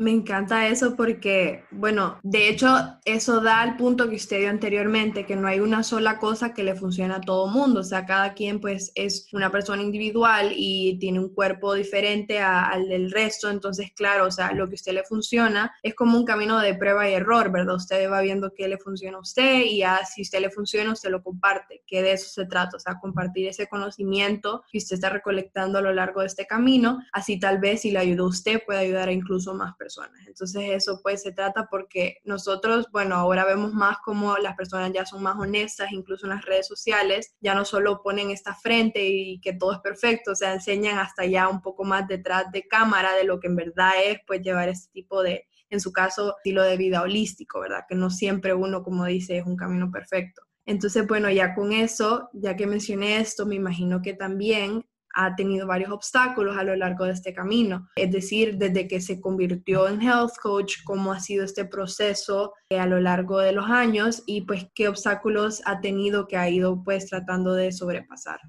Me 0.00 0.12
encanta 0.12 0.66
eso 0.66 0.96
porque, 0.96 1.64
bueno, 1.70 2.18
de 2.22 2.48
hecho, 2.48 2.74
eso 3.04 3.42
da 3.42 3.60
al 3.60 3.76
punto 3.76 4.08
que 4.08 4.16
usted 4.16 4.38
dio 4.38 4.48
anteriormente, 4.48 5.26
que 5.26 5.36
no 5.36 5.46
hay 5.46 5.60
una 5.60 5.82
sola 5.82 6.18
cosa 6.18 6.54
que 6.54 6.64
le 6.64 6.74
funcione 6.74 7.12
a 7.12 7.20
todo 7.20 7.48
mundo. 7.48 7.80
O 7.80 7.84
sea, 7.84 8.06
cada 8.06 8.32
quien 8.32 8.62
pues 8.62 8.92
es 8.94 9.28
una 9.34 9.52
persona 9.52 9.82
individual 9.82 10.54
y 10.56 10.98
tiene 10.98 11.20
un 11.20 11.34
cuerpo 11.34 11.74
diferente 11.74 12.38
al 12.38 12.88
del 12.88 13.10
resto. 13.10 13.50
Entonces, 13.50 13.92
claro, 13.94 14.24
o 14.24 14.30
sea, 14.30 14.54
lo 14.54 14.68
que 14.68 14.72
a 14.72 14.80
usted 14.80 14.94
le 14.94 15.04
funciona 15.04 15.70
es 15.82 15.94
como 15.94 16.16
un 16.16 16.24
camino 16.24 16.58
de 16.60 16.74
prueba 16.74 17.06
y 17.06 17.12
error, 17.12 17.52
¿verdad? 17.52 17.74
Usted 17.74 18.10
va 18.10 18.22
viendo 18.22 18.54
qué 18.54 18.68
le 18.68 18.78
funciona 18.78 19.18
a 19.18 19.20
usted 19.20 19.64
y 19.66 19.80
ya 19.80 20.00
si 20.06 20.22
a 20.22 20.24
usted 20.24 20.40
le 20.40 20.50
funciona, 20.50 20.92
usted 20.92 21.10
lo 21.10 21.22
comparte, 21.22 21.82
que 21.86 22.00
de 22.00 22.12
eso 22.12 22.30
se 22.30 22.46
trata, 22.46 22.78
o 22.78 22.80
sea, 22.80 22.98
compartir 22.98 23.48
ese 23.48 23.68
conocimiento 23.68 24.64
que 24.72 24.78
usted 24.78 24.94
está 24.94 25.10
recolectando 25.10 25.78
a 25.78 25.82
lo 25.82 25.92
largo 25.92 26.22
de 26.22 26.28
este 26.28 26.46
camino. 26.46 27.00
Así 27.12 27.38
tal 27.38 27.58
vez 27.58 27.82
si 27.82 27.90
le 27.90 27.98
ayudó 27.98 28.24
a 28.24 28.28
usted, 28.28 28.62
puede 28.64 28.78
ayudar 28.78 29.10
a 29.10 29.12
incluso 29.12 29.52
más 29.52 29.76
personas. 29.76 29.89
Entonces 30.26 30.62
eso 30.70 31.00
pues 31.02 31.22
se 31.22 31.32
trata 31.32 31.68
porque 31.70 32.18
nosotros, 32.24 32.86
bueno, 32.92 33.16
ahora 33.16 33.44
vemos 33.44 33.72
más 33.72 33.98
como 33.98 34.36
las 34.38 34.56
personas 34.56 34.92
ya 34.92 35.06
son 35.06 35.22
más 35.22 35.36
honestas, 35.38 35.92
incluso 35.92 36.26
en 36.26 36.30
las 36.30 36.44
redes 36.44 36.66
sociales, 36.66 37.34
ya 37.40 37.54
no 37.54 37.64
solo 37.64 38.02
ponen 38.02 38.30
esta 38.30 38.54
frente 38.54 39.06
y 39.06 39.40
que 39.40 39.52
todo 39.52 39.72
es 39.72 39.78
perfecto, 39.80 40.32
o 40.32 40.34
sea, 40.34 40.52
enseñan 40.52 40.98
hasta 40.98 41.26
ya 41.26 41.48
un 41.48 41.62
poco 41.62 41.84
más 41.84 42.06
detrás 42.08 42.50
de 42.52 42.66
cámara 42.66 43.14
de 43.14 43.24
lo 43.24 43.40
que 43.40 43.48
en 43.48 43.56
verdad 43.56 43.92
es 44.04 44.18
pues 44.26 44.42
llevar 44.42 44.68
este 44.68 44.90
tipo 44.92 45.22
de, 45.22 45.46
en 45.68 45.80
su 45.80 45.92
caso, 45.92 46.36
estilo 46.36 46.62
de 46.62 46.76
vida 46.76 47.02
holístico, 47.02 47.60
¿verdad? 47.60 47.84
Que 47.88 47.94
no 47.94 48.10
siempre 48.10 48.54
uno, 48.54 48.82
como 48.82 49.04
dice, 49.06 49.38
es 49.38 49.46
un 49.46 49.56
camino 49.56 49.90
perfecto. 49.90 50.42
Entonces, 50.66 51.06
bueno, 51.06 51.30
ya 51.30 51.54
con 51.54 51.72
eso, 51.72 52.28
ya 52.32 52.54
que 52.54 52.66
mencioné 52.66 53.18
esto, 53.18 53.46
me 53.46 53.56
imagino 53.56 54.02
que 54.02 54.14
también 54.14 54.84
ha 55.14 55.34
tenido 55.34 55.66
varios 55.66 55.90
obstáculos 55.90 56.56
a 56.56 56.64
lo 56.64 56.76
largo 56.76 57.04
de 57.04 57.12
este 57.12 57.34
camino. 57.34 57.88
Es 57.96 58.10
decir, 58.10 58.56
desde 58.56 58.88
que 58.88 59.00
se 59.00 59.20
convirtió 59.20 59.88
en 59.88 60.02
health 60.02 60.36
coach, 60.42 60.76
cómo 60.84 61.12
ha 61.12 61.20
sido 61.20 61.44
este 61.44 61.64
proceso 61.64 62.54
eh, 62.70 62.78
a 62.78 62.86
lo 62.86 63.00
largo 63.00 63.38
de 63.38 63.52
los 63.52 63.66
años 63.68 64.22
y 64.26 64.42
pues 64.42 64.66
qué 64.74 64.88
obstáculos 64.88 65.62
ha 65.66 65.80
tenido 65.80 66.26
que 66.26 66.36
ha 66.36 66.48
ido 66.48 66.82
pues 66.84 67.06
tratando 67.06 67.54
de 67.54 67.72
sobrepasar. 67.72 68.40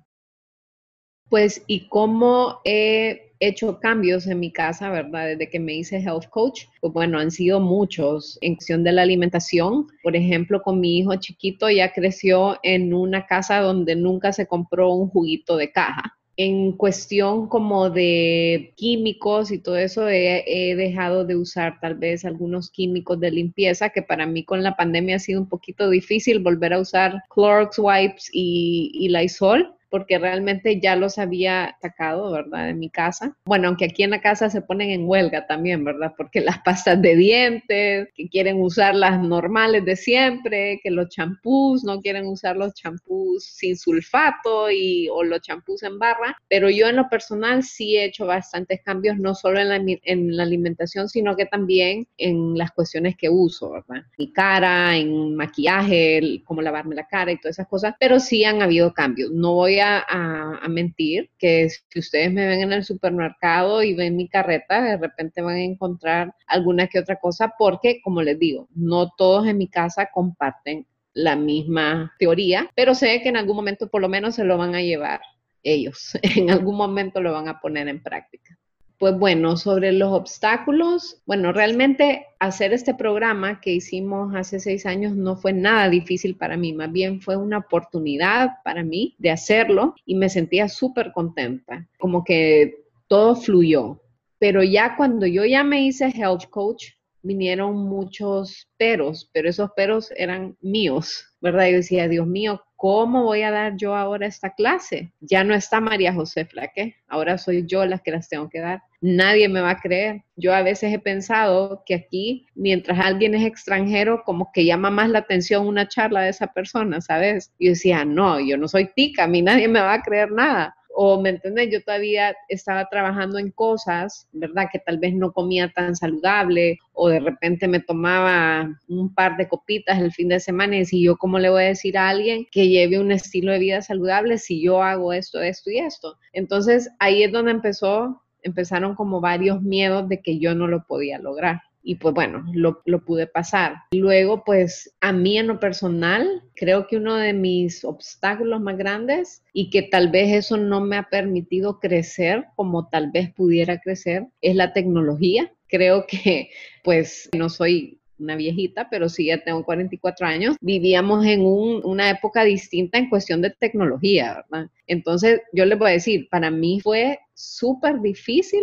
Pues 1.30 1.64
y 1.68 1.88
cómo 1.88 2.60
he 2.66 3.32
hecho 3.40 3.80
cambios 3.80 4.28
en 4.28 4.40
mi 4.40 4.52
casa, 4.52 4.90
¿verdad? 4.90 5.28
Desde 5.28 5.50
que 5.50 5.60
me 5.60 5.74
hice 5.74 5.98
health 5.98 6.28
coach, 6.30 6.66
pues 6.82 6.94
bueno, 6.94 7.18
han 7.18 7.32
sido 7.32 7.60
muchos 7.60 8.38
en 8.42 8.56
cuestión 8.56 8.84
de 8.84 8.92
la 8.92 9.02
alimentación. 9.02 9.88
Por 10.04 10.16
ejemplo, 10.16 10.62
con 10.62 10.80
mi 10.80 11.00
hijo 11.00 11.16
chiquito 11.16 11.70
ya 11.70 11.94
creció 11.94 12.60
en 12.64 12.94
una 12.94 13.26
casa 13.26 13.62
donde 13.62 13.96
nunca 13.96 14.34
se 14.34 14.46
compró 14.46 14.94
un 14.94 15.08
juguito 15.10 15.58
de 15.58 15.72
caja 15.72 16.21
en 16.38 16.72
cuestión 16.74 17.48
como 17.48 17.90
de 17.90 18.74
químicos 18.76 19.52
y 19.52 19.60
todo 19.60 19.78
eso, 19.78 20.08
he, 20.08 20.76
dejado 20.76 21.26
de 21.26 21.36
usar 21.36 21.80
tal 21.80 21.96
vez 21.96 22.26
algunos 22.26 22.70
químicos 22.70 23.20
de 23.20 23.32
limpieza, 23.32 23.90
que 23.90 24.02
para 24.02 24.26
mí 24.26 24.44
con 24.44 24.64
la 24.64 24.76
pandemia 24.76 25.18
ha 25.18 25.20
sido 25.20 25.42
un 25.42 25.50
poquito 25.50 25.90
difícil 25.90 26.40
volver 26.40 26.74
a 26.74 26.80
usar 26.80 27.24
Clorox 27.30 27.78
wipes 27.80 28.30
y, 28.32 28.92
y 28.94 29.10
Lysol 29.10 29.76
porque 29.92 30.18
realmente 30.18 30.80
ya 30.80 30.96
los 30.96 31.18
había 31.18 31.78
sacado, 31.82 32.32
¿verdad? 32.32 32.68
De 32.68 32.74
mi 32.74 32.90
casa. 32.90 33.38
Bueno, 33.46 33.68
aunque 33.68 33.86
aquí 33.86 34.04
en 34.04 34.12
la 34.12 34.22
casa 34.22 34.50
se 34.50 34.62
ponen 34.62 34.90
en 34.90 35.08
huelga 35.08 35.46
también, 35.46 35.84
¿verdad? 35.84 36.14
Porque 36.18 36.40
las 36.42 36.60
pastas 36.60 37.02
de 37.02 37.16
dientes, 37.16 38.08
que 38.16 38.30
quieren 38.30 38.62
usar 38.62 38.96
las 38.96 39.20
normales 39.22 39.84
de 39.86 39.98
siempre, 39.98 40.80
que 40.82 40.90
los 40.90 41.10
champús, 41.10 41.84
no 41.84 42.00
quieren 42.00 42.26
usar 42.26 42.56
los 42.56 42.74
champús 42.74 43.44
sin 43.44 43.78
sulfato 43.78 44.72
y, 44.72 45.10
o 45.10 45.24
los 45.24 45.42
champús 45.42 45.84
en 45.84 46.00
barra, 46.00 46.38
pero 46.48 46.70
yo 46.70 46.88
en 46.88 46.96
lo 46.96 47.10
personal 47.10 47.64
sí 47.64 47.98
he 47.98 48.06
hecho 48.06 48.26
bastantes 48.26 48.82
cambios, 48.84 49.18
no 49.18 49.36
solo 49.36 49.60
en 49.60 49.70
la, 49.70 49.76
en 50.04 50.38
la 50.38 50.44
alimentación, 50.44 51.10
sino 51.10 51.36
que 51.36 51.46
también 51.46 52.08
en 52.18 52.58
las 52.58 52.72
cuestiones 52.72 53.18
que 53.18 53.30
uso, 53.30 53.72
¿verdad? 53.72 54.04
Mi 54.18 54.32
cara, 54.32 54.96
en 54.96 55.36
maquillaje, 55.36 56.42
cómo 56.46 56.62
lavarme 56.62 56.96
la 56.96 57.08
cara 57.08 57.34
y 57.34 57.38
todas 57.38 57.58
esas 57.58 57.68
cosas, 57.68 57.96
pero 58.00 58.22
sí 58.22 58.46
han 58.46 58.62
habido 58.62 58.94
cambios. 58.94 59.32
No 59.32 59.54
voy 59.56 59.81
a, 59.82 60.68
mentir 60.70 61.30
que 61.38 61.70
si 61.70 62.00
ustedes 62.00 62.32
me 62.32 62.48
ven 62.48 62.62
en 62.62 62.74
el 62.74 62.86
supermercado 62.86 63.84
y 63.84 63.94
ven 63.94 64.16
mi 64.16 64.30
carreta, 64.30 64.82
de 64.82 64.98
repente 64.98 65.42
van 65.42 65.56
a 65.56 65.64
encontrar 65.64 66.34
alguna 66.48 66.88
que 66.88 67.00
otra 67.00 67.18
cosa 67.18 67.54
porque, 67.58 68.02
como 68.02 68.22
les 68.22 68.40
digo, 68.40 68.68
no 68.74 69.12
todos 69.18 69.48
en 69.48 69.58
mi 69.58 69.68
casa 69.68 70.10
comparten 70.14 70.86
la 71.14 71.36
misma 71.36 72.14
teoría, 72.20 72.70
pero 72.74 72.96
sé 72.96 73.22
que 73.22 73.30
en 73.30 73.38
algún 73.38 73.58
momento 73.58 73.90
por 73.90 74.02
lo 74.02 74.08
menos 74.08 74.36
se 74.36 74.46
lo 74.46 74.58
van 74.58 74.76
a 74.76 74.82
llevar 74.82 75.20
ellos, 75.64 76.18
en 76.22 76.52
algún 76.52 76.78
momento 76.78 77.22
lo 77.22 77.34
van 77.34 77.48
a 77.48 77.60
poner 77.60 77.88
en 77.88 78.02
práctica. 78.02 78.58
Pues 79.02 79.18
bueno, 79.18 79.58
sobre 79.58 79.94
los 79.94 80.14
obstáculos, 80.14 81.24
bueno, 81.26 81.52
realmente 81.52 82.28
hacer 82.38 82.72
este 82.72 82.94
programa 82.94 83.60
que 83.60 83.72
hicimos 83.72 84.36
hace 84.36 84.60
seis 84.60 84.86
años 84.86 85.16
no 85.16 85.36
fue 85.36 85.54
nada 85.54 85.90
difícil 85.90 86.38
para 86.38 86.56
mí, 86.56 86.72
más 86.72 86.92
bien 86.92 87.20
fue 87.20 87.36
una 87.36 87.58
oportunidad 87.58 88.62
para 88.64 88.84
mí 88.84 89.16
de 89.18 89.32
hacerlo 89.32 89.96
y 90.06 90.14
me 90.14 90.30
sentía 90.30 90.70
súper 90.70 91.14
contenta, 91.14 91.90
como 91.98 92.24
que 92.24 92.86
todo 93.08 93.36
fluyó. 93.36 94.00
Pero 94.38 94.62
ya 94.62 94.96
cuando 94.96 95.26
yo 95.26 95.46
ya 95.46 95.64
me 95.64 95.84
hice 95.84 96.14
health 96.16 96.46
coach, 96.52 96.90
vinieron 97.24 97.78
muchos 97.78 98.68
peros, 98.78 99.32
pero 99.34 99.50
esos 99.50 99.72
peros 99.76 100.12
eran 100.16 100.56
míos, 100.62 101.26
¿verdad? 101.42 101.70
Yo 101.70 101.78
decía, 101.78 102.08
Dios 102.08 102.28
mío, 102.28 102.62
¿cómo 102.82 103.22
voy 103.22 103.44
a 103.44 103.52
dar 103.52 103.78
yo 103.78 103.96
ahora 103.96 104.26
esta 104.26 104.56
clase? 104.56 105.12
Ya 105.20 105.44
no 105.44 105.54
está 105.54 105.80
María 105.80 106.16
José 106.16 106.46
Flaque, 106.46 106.96
ahora 107.08 107.38
soy 107.38 107.64
yo 107.68 107.86
la 107.86 108.00
que 108.00 108.10
las 108.10 108.28
tengo 108.28 108.50
que 108.50 108.60
dar. 108.60 108.82
Nadie 109.02 109.48
me 109.50 109.62
va 109.62 109.70
a 109.70 109.80
creer. 109.80 110.24
Yo 110.36 110.52
a 110.52 110.64
veces 110.64 110.92
he 110.92 110.98
pensado 110.98 111.84
que 111.86 111.94
aquí, 111.94 112.48
mientras 112.56 112.98
alguien 113.00 113.36
es 113.36 113.46
extranjero, 113.46 114.24
como 114.26 114.52
que 114.52 114.66
llama 114.66 114.90
más 114.90 115.12
la 115.12 115.20
atención 115.20 115.68
una 115.68 115.88
charla 115.88 116.22
de 116.22 116.30
esa 116.30 116.48
persona, 116.48 117.02
¿sabes? 117.02 117.54
Yo 117.60 117.70
decía, 117.70 118.04
no, 118.04 118.40
yo 118.40 118.58
no 118.58 118.68
soy 118.68 118.90
tica, 118.96 119.26
a 119.26 119.28
mí 119.28 119.44
nadie 119.44 119.68
me 119.68 119.80
va 119.80 119.94
a 119.94 120.02
creer 120.02 120.32
nada 120.32 120.76
o 120.94 121.22
me 121.22 121.30
entiendes, 121.30 121.70
yo 121.72 121.84
todavía 121.84 122.36
estaba 122.50 122.86
trabajando 122.90 123.40
en 123.40 123.52
cosas, 123.52 124.28
¿verdad? 124.32 124.68
Que 124.72 124.80
tal 124.80 124.98
vez 125.00 125.14
no 125.14 125.32
comía 125.32 125.72
tan 125.72 125.96
saludable 125.96 126.80
o 126.94 127.10
de 127.10 127.20
repente 127.20 127.68
me 127.68 127.80
tomaba 127.80 128.70
un 128.88 129.14
par 129.14 129.38
de 129.38 129.48
copitas 129.48 130.00
el 130.00 130.12
fin 130.12 130.30
de 130.30 130.40
semana 130.40 130.78
y 130.78 130.86
si 130.86 131.04
yo 131.04 131.18
cómo 131.18 131.40
le 131.40 131.50
voy 131.50 131.64
a 131.64 131.68
decir 131.68 131.98
a 131.98 132.10
alguien 132.10 132.46
que 132.52 132.68
lleve 132.68 133.00
un 133.00 133.12
estilo 133.12 133.52
de 133.52 133.60
vida 133.60 133.82
saludable 133.82 134.38
si 134.38 134.62
yo 134.62 134.84
hago 134.84 135.14
esto, 135.14 135.42
esto 135.42 135.72
y 135.72 135.80
esto. 135.80 136.18
Entonces 136.34 136.90
ahí 137.00 137.24
es 137.24 137.32
donde 137.32 137.52
empezó, 137.52 138.22
empezaron 138.44 138.96
como 138.96 139.22
varios 139.22 139.62
miedos 139.62 140.08
de 140.10 140.22
que 140.22 140.40
yo 140.40 140.56
no 140.56 140.68
lo 140.68 140.86
podía 140.86 141.20
lograr 141.20 141.62
y 141.84 141.96
pues 141.96 142.14
bueno, 142.14 142.46
lo, 142.54 142.82
lo, 142.86 143.04
pude 143.04 143.28
pasar. 143.28 143.76
Luego, 143.92 144.44
pues 144.44 144.96
a 145.02 145.12
mí 145.12 145.38
en 145.38 145.48
lo 145.48 145.60
personal, 145.60 146.44
creo 146.56 146.88
que 146.88 146.98
uno 146.98 147.16
de 147.16 147.34
mis 147.34 147.84
obstáculos 147.84 148.62
más 148.62 148.78
grandes 148.78 149.44
y 149.54 149.70
que 149.70 149.84
tal 149.84 150.12
vez 150.12 150.32
eso 150.32 150.58
no 150.58 150.82
me 150.82 150.98
ha 150.98 151.10
permitido 151.10 151.80
crecer 151.80 152.46
como 152.56 152.88
tal 152.90 153.12
vez 153.12 153.34
pudiera 153.34 153.80
crecer 153.80 154.28
es 154.42 154.56
la 154.56 154.74
tecnología. 154.74 155.52
Creo 155.68 156.06
que 156.08 156.50
pues 156.84 157.30
no 157.36 157.50
soy 157.50 158.02
una 158.22 158.36
viejita, 158.36 158.88
pero 158.90 159.10
sí 159.10 159.26
ya 159.26 159.44
tengo 159.44 159.66
44 159.66 160.28
años, 160.28 160.56
vivíamos 160.62 161.26
en 161.26 161.42
un, 161.42 161.82
una 161.84 162.10
época 162.10 162.44
distinta 162.44 163.00
en 163.00 163.10
cuestión 163.10 163.42
de 163.42 163.50
tecnología, 163.50 164.46
¿verdad? 164.52 164.70
Entonces, 164.86 165.42
yo 165.54 165.66
les 165.66 165.80
voy 165.80 165.90
a 165.90 165.94
decir, 165.94 166.28
para 166.30 166.52
mí 166.52 166.80
fue 166.82 167.20
súper 167.34 168.00
difícil 168.00 168.62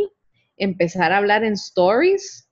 empezar 0.57 1.13
a 1.13 1.19
hablar 1.19 1.45
en 1.45 1.55
stories 1.55 2.48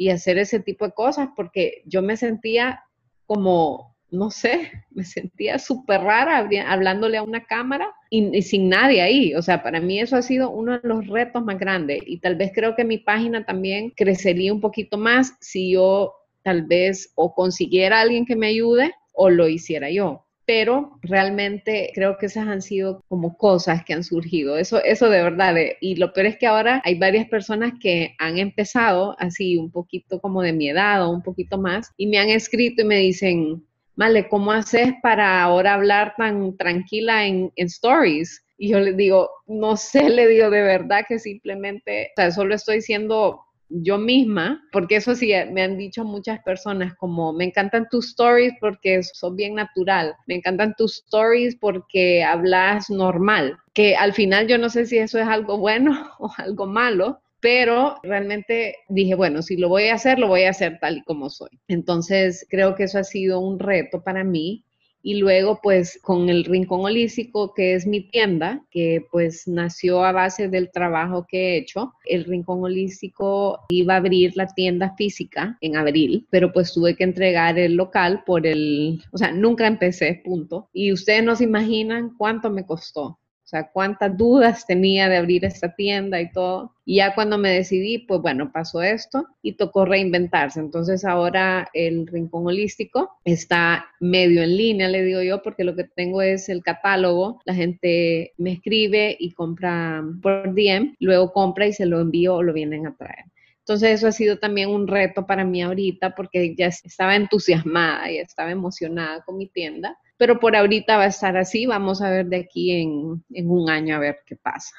y 0.00 0.08
hacer 0.08 0.38
ese 0.38 0.60
tipo 0.60 0.86
de 0.86 0.92
cosas 0.92 1.28
porque 1.36 1.82
yo 1.84 2.00
me 2.00 2.16
sentía 2.16 2.84
como, 3.26 3.94
no 4.10 4.30
sé, 4.30 4.70
me 4.90 5.04
sentía 5.04 5.58
súper 5.58 6.00
rara 6.00 6.38
hablándole 6.66 7.18
a 7.18 7.22
una 7.22 7.44
cámara 7.44 7.92
y, 8.08 8.40
sin 8.40 8.70
nadie 8.70 9.02
ahí. 9.02 9.34
O 9.34 9.42
sea, 9.42 9.62
para 9.62 9.78
mí 9.78 10.00
eso 10.00 10.16
ha 10.16 10.22
sido 10.22 10.48
uno 10.48 10.78
de 10.78 10.88
los 10.88 11.06
retos 11.06 11.44
más 11.44 11.58
grandes 11.58 12.00
y 12.06 12.18
tal 12.18 12.36
vez 12.36 12.50
creo 12.54 12.74
que 12.74 12.84
mi 12.86 12.96
página 12.96 13.44
también 13.44 13.90
crecería 13.90 14.54
un 14.54 14.62
poquito 14.62 14.96
más 14.96 15.34
si 15.38 15.72
yo 15.72 16.14
tal 16.42 16.62
vez 16.62 17.12
o 17.14 17.34
consiguiera 17.34 18.00
alguien 18.00 18.24
que 18.24 18.36
me 18.36 18.46
ayude 18.46 18.94
o 19.12 19.28
lo 19.28 19.48
hiciera 19.48 19.90
yo 19.90 20.24
pero 20.50 20.98
realmente 21.02 21.92
creo 21.94 22.18
que 22.18 22.26
esas 22.26 22.48
han 22.48 22.60
sido 22.60 23.04
como 23.06 23.36
cosas 23.36 23.84
que 23.84 23.92
han 23.92 24.02
surgido. 24.02 24.58
Eso, 24.58 24.82
eso 24.82 25.08
de 25.08 25.22
verdad. 25.22 25.56
Eh, 25.56 25.76
y 25.80 25.94
lo 25.94 26.12
peor 26.12 26.26
es 26.26 26.38
que 26.38 26.48
ahora 26.48 26.82
hay 26.84 26.98
varias 26.98 27.28
personas 27.28 27.74
que 27.80 28.16
han 28.18 28.36
empezado 28.36 29.14
así 29.20 29.56
un 29.56 29.70
poquito 29.70 30.20
como 30.20 30.42
de 30.42 30.52
mi 30.52 30.68
edad 30.68 31.06
o 31.06 31.10
un 31.10 31.22
poquito 31.22 31.56
más 31.56 31.92
y 31.96 32.08
me 32.08 32.18
han 32.18 32.30
escrito 32.30 32.82
y 32.82 32.84
me 32.84 32.96
dicen, 32.96 33.64
Vale, 33.94 34.28
¿cómo 34.28 34.50
haces 34.50 34.92
para 35.04 35.40
ahora 35.40 35.74
hablar 35.74 36.14
tan 36.16 36.56
tranquila 36.56 37.26
en, 37.26 37.52
en 37.54 37.66
stories? 37.66 38.44
Y 38.58 38.70
yo 38.70 38.80
le 38.80 38.94
digo, 38.94 39.30
no 39.46 39.76
sé, 39.76 40.02
le 40.10 40.26
digo 40.26 40.50
de 40.50 40.62
verdad 40.62 41.04
que 41.08 41.20
simplemente, 41.20 42.10
o 42.16 42.20
sea, 42.20 42.32
solo 42.32 42.56
estoy 42.56 42.80
siendo 42.80 43.40
yo 43.70 43.98
misma, 43.98 44.62
porque 44.72 44.96
eso 44.96 45.14
sí, 45.14 45.32
me 45.52 45.62
han 45.62 45.78
dicho 45.78 46.04
muchas 46.04 46.42
personas 46.42 46.94
como, 46.96 47.32
me 47.32 47.44
encantan 47.44 47.88
tus 47.88 48.08
stories 48.08 48.52
porque 48.60 49.02
son 49.02 49.36
bien 49.36 49.54
natural, 49.54 50.14
me 50.26 50.34
encantan 50.34 50.74
tus 50.76 50.96
stories 51.04 51.56
porque 51.56 52.22
hablas 52.24 52.90
normal, 52.90 53.56
que 53.72 53.96
al 53.96 54.12
final 54.12 54.48
yo 54.48 54.58
no 54.58 54.68
sé 54.68 54.86
si 54.86 54.98
eso 54.98 55.18
es 55.18 55.26
algo 55.26 55.58
bueno 55.58 56.10
o 56.18 56.30
algo 56.36 56.66
malo, 56.66 57.20
pero 57.40 57.96
realmente 58.02 58.76
dije, 58.88 59.14
bueno, 59.14 59.40
si 59.40 59.56
lo 59.56 59.68
voy 59.68 59.88
a 59.88 59.94
hacer, 59.94 60.18
lo 60.18 60.28
voy 60.28 60.42
a 60.42 60.50
hacer 60.50 60.78
tal 60.78 60.98
y 60.98 61.04
como 61.04 61.30
soy. 61.30 61.48
Entonces, 61.68 62.46
creo 62.50 62.74
que 62.74 62.82
eso 62.84 62.98
ha 62.98 63.04
sido 63.04 63.40
un 63.40 63.58
reto 63.58 64.02
para 64.02 64.24
mí 64.24 64.66
y 65.02 65.14
luego 65.14 65.60
pues 65.62 65.98
con 66.02 66.28
el 66.28 66.44
Rincón 66.44 66.84
Holístico, 66.84 67.54
que 67.54 67.74
es 67.74 67.86
mi 67.86 68.00
tienda, 68.00 68.62
que 68.70 69.06
pues 69.10 69.46
nació 69.46 70.04
a 70.04 70.12
base 70.12 70.48
del 70.48 70.70
trabajo 70.70 71.26
que 71.28 71.38
he 71.38 71.58
hecho. 71.58 71.94
El 72.04 72.24
Rincón 72.24 72.62
Holístico 72.62 73.60
iba 73.68 73.94
a 73.94 73.98
abrir 73.98 74.36
la 74.36 74.46
tienda 74.48 74.94
física 74.96 75.56
en 75.60 75.76
abril, 75.76 76.26
pero 76.30 76.52
pues 76.52 76.72
tuve 76.72 76.96
que 76.96 77.04
entregar 77.04 77.58
el 77.58 77.74
local 77.74 78.22
por 78.26 78.46
el, 78.46 79.02
o 79.12 79.18
sea, 79.18 79.32
nunca 79.32 79.66
empecé, 79.66 80.20
punto. 80.24 80.68
Y 80.72 80.92
ustedes 80.92 81.24
no 81.24 81.36
se 81.36 81.44
imaginan 81.44 82.14
cuánto 82.16 82.50
me 82.50 82.66
costó. 82.66 83.19
Sea, 83.50 83.68
cuántas 83.68 84.16
dudas 84.16 84.64
tenía 84.64 85.08
de 85.08 85.16
abrir 85.16 85.44
esta 85.44 85.74
tienda 85.74 86.20
y 86.20 86.30
todo. 86.30 86.72
Y 86.84 86.98
ya 86.98 87.16
cuando 87.16 87.36
me 87.36 87.50
decidí, 87.50 87.98
pues 87.98 88.20
bueno, 88.22 88.52
pasó 88.52 88.80
esto 88.80 89.26
y 89.42 89.54
tocó 89.54 89.84
reinventarse. 89.84 90.60
Entonces 90.60 91.04
ahora 91.04 91.68
el 91.74 92.06
Rincón 92.06 92.46
Holístico 92.46 93.10
está 93.24 93.86
medio 93.98 94.44
en 94.44 94.56
línea, 94.56 94.88
le 94.88 95.02
digo 95.02 95.20
yo, 95.22 95.42
porque 95.42 95.64
lo 95.64 95.74
que 95.74 95.82
tengo 95.82 96.22
es 96.22 96.48
el 96.48 96.62
catálogo. 96.62 97.40
La 97.44 97.54
gente 97.56 98.34
me 98.38 98.52
escribe 98.52 99.16
y 99.18 99.32
compra 99.32 100.04
por 100.22 100.54
DM, 100.54 100.94
luego 101.00 101.32
compra 101.32 101.66
y 101.66 101.72
se 101.72 101.86
lo 101.86 102.00
envío 102.00 102.36
o 102.36 102.44
lo 102.44 102.52
vienen 102.52 102.86
a 102.86 102.94
traer. 102.94 103.24
Entonces 103.70 104.00
eso 104.00 104.08
ha 104.08 104.12
sido 104.12 104.36
también 104.36 104.68
un 104.68 104.88
reto 104.88 105.24
para 105.24 105.44
mí 105.44 105.62
ahorita 105.62 106.16
porque 106.16 106.56
ya 106.56 106.66
estaba 106.66 107.14
entusiasmada 107.14 108.10
y 108.10 108.18
estaba 108.18 108.50
emocionada 108.50 109.22
con 109.22 109.36
mi 109.36 109.46
tienda 109.46 109.96
pero 110.20 110.38
por 110.38 110.54
ahorita 110.54 110.98
va 110.98 111.04
a 111.04 111.06
estar 111.06 111.38
así, 111.38 111.64
vamos 111.64 112.02
a 112.02 112.10
ver 112.10 112.26
de 112.26 112.36
aquí 112.36 112.72
en, 112.72 113.22
un 113.48 113.70
año 113.70 113.96
a 113.96 114.00
ver 114.00 114.18
qué 114.26 114.36
pasa. 114.36 114.74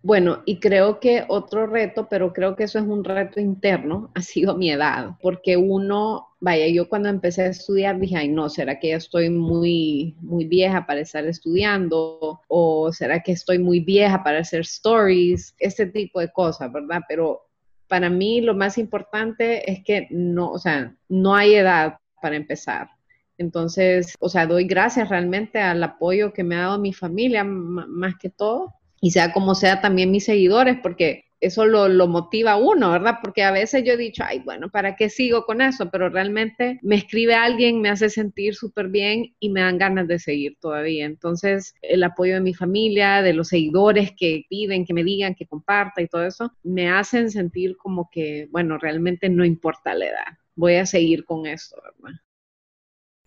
Bueno, 0.00 0.42
y 0.46 0.58
creo 0.58 1.00
que 1.00 1.26
otro 1.28 1.66
reto, 1.66 2.08
pero 2.08 2.32
creo 2.32 2.56
que 2.56 2.64
eso 2.64 2.78
es 2.78 2.86
un 2.86 3.04
reto 3.04 3.38
interno, 3.38 4.10
ha 4.14 4.22
sido 4.22 4.56
mi 4.56 4.70
edad, 4.70 5.10
porque 5.20 5.58
uno, 5.58 6.28
vaya, 6.40 6.66
yo 6.68 6.88
cuando 6.88 7.10
empecé 7.10 7.42
a 7.42 7.48
estudiar 7.48 8.00
dije, 8.00 8.16
ay, 8.16 8.28
no, 8.28 8.48
¿será 8.48 8.80
que 8.80 8.88
ya 8.88 8.96
estoy 8.96 9.28
muy, 9.28 10.16
muy 10.22 10.46
vieja 10.46 10.86
para 10.86 11.00
estar 11.00 11.26
estudiando? 11.26 12.40
¿O 12.48 12.90
será 12.90 13.20
que 13.20 13.32
estoy 13.32 13.58
muy 13.58 13.80
vieja 13.80 14.24
para 14.24 14.38
hacer 14.38 14.60
stories? 14.60 15.54
Este 15.58 15.84
tipo 15.84 16.20
de 16.20 16.32
cosas, 16.32 16.72
¿verdad? 16.72 17.02
Pero 17.06 17.45
para 17.88 18.10
mí 18.10 18.40
lo 18.40 18.54
más 18.54 18.78
importante 18.78 19.70
es 19.70 19.82
que 19.84 20.06
no, 20.10 20.50
o 20.50 20.58
sea, 20.58 20.94
no 21.08 21.34
hay 21.34 21.54
edad 21.54 21.98
para 22.20 22.36
empezar. 22.36 22.88
Entonces, 23.38 24.14
o 24.18 24.28
sea, 24.28 24.46
doy 24.46 24.64
gracias 24.64 25.08
realmente 25.08 25.60
al 25.60 25.82
apoyo 25.82 26.32
que 26.32 26.42
me 26.42 26.56
ha 26.56 26.62
dado 26.62 26.78
mi 26.78 26.92
familia, 26.92 27.44
más 27.44 28.14
que 28.16 28.30
todo, 28.30 28.74
y 29.00 29.10
sea 29.10 29.32
como 29.32 29.54
sea 29.54 29.80
también 29.80 30.10
mis 30.10 30.24
seguidores, 30.24 30.78
porque 30.82 31.25
eso 31.40 31.66
lo, 31.66 31.88
lo, 31.88 32.06
motiva 32.06 32.52
a 32.52 32.56
uno, 32.56 32.90
¿verdad? 32.90 33.18
Porque 33.22 33.42
a 33.42 33.50
veces 33.50 33.84
yo 33.84 33.92
he 33.92 33.96
dicho, 33.96 34.22
ay, 34.26 34.40
bueno, 34.40 34.70
¿para 34.70 34.96
qué 34.96 35.08
sigo 35.10 35.44
con 35.44 35.60
eso? 35.60 35.90
Pero 35.90 36.08
realmente 36.08 36.78
me 36.82 36.96
escribe 36.96 37.34
alguien, 37.34 37.80
me 37.80 37.88
hace 37.88 38.10
sentir 38.10 38.54
súper 38.54 38.88
bien 38.88 39.34
y 39.38 39.50
me 39.50 39.60
dan 39.60 39.78
ganas 39.78 40.08
de 40.08 40.18
seguir 40.18 40.56
todavía. 40.60 41.04
Entonces, 41.04 41.74
el 41.82 42.02
apoyo 42.04 42.34
de 42.34 42.40
mi 42.40 42.54
familia, 42.54 43.22
de 43.22 43.34
los 43.34 43.48
seguidores 43.48 44.12
que 44.16 44.44
piden, 44.48 44.84
que 44.84 44.94
me 44.94 45.04
digan, 45.04 45.34
que 45.34 45.46
comparta 45.46 46.00
y 46.00 46.08
todo 46.08 46.24
eso, 46.24 46.52
me 46.62 46.88
hacen 46.90 47.30
sentir 47.30 47.76
como 47.76 48.08
que, 48.10 48.48
bueno, 48.50 48.78
realmente 48.78 49.28
no 49.28 49.44
importa 49.44 49.94
la 49.94 50.06
edad. 50.06 50.38
Voy 50.54 50.76
a 50.76 50.86
seguir 50.86 51.24
con 51.24 51.46
esto, 51.46 51.76
¿verdad? 51.82 52.18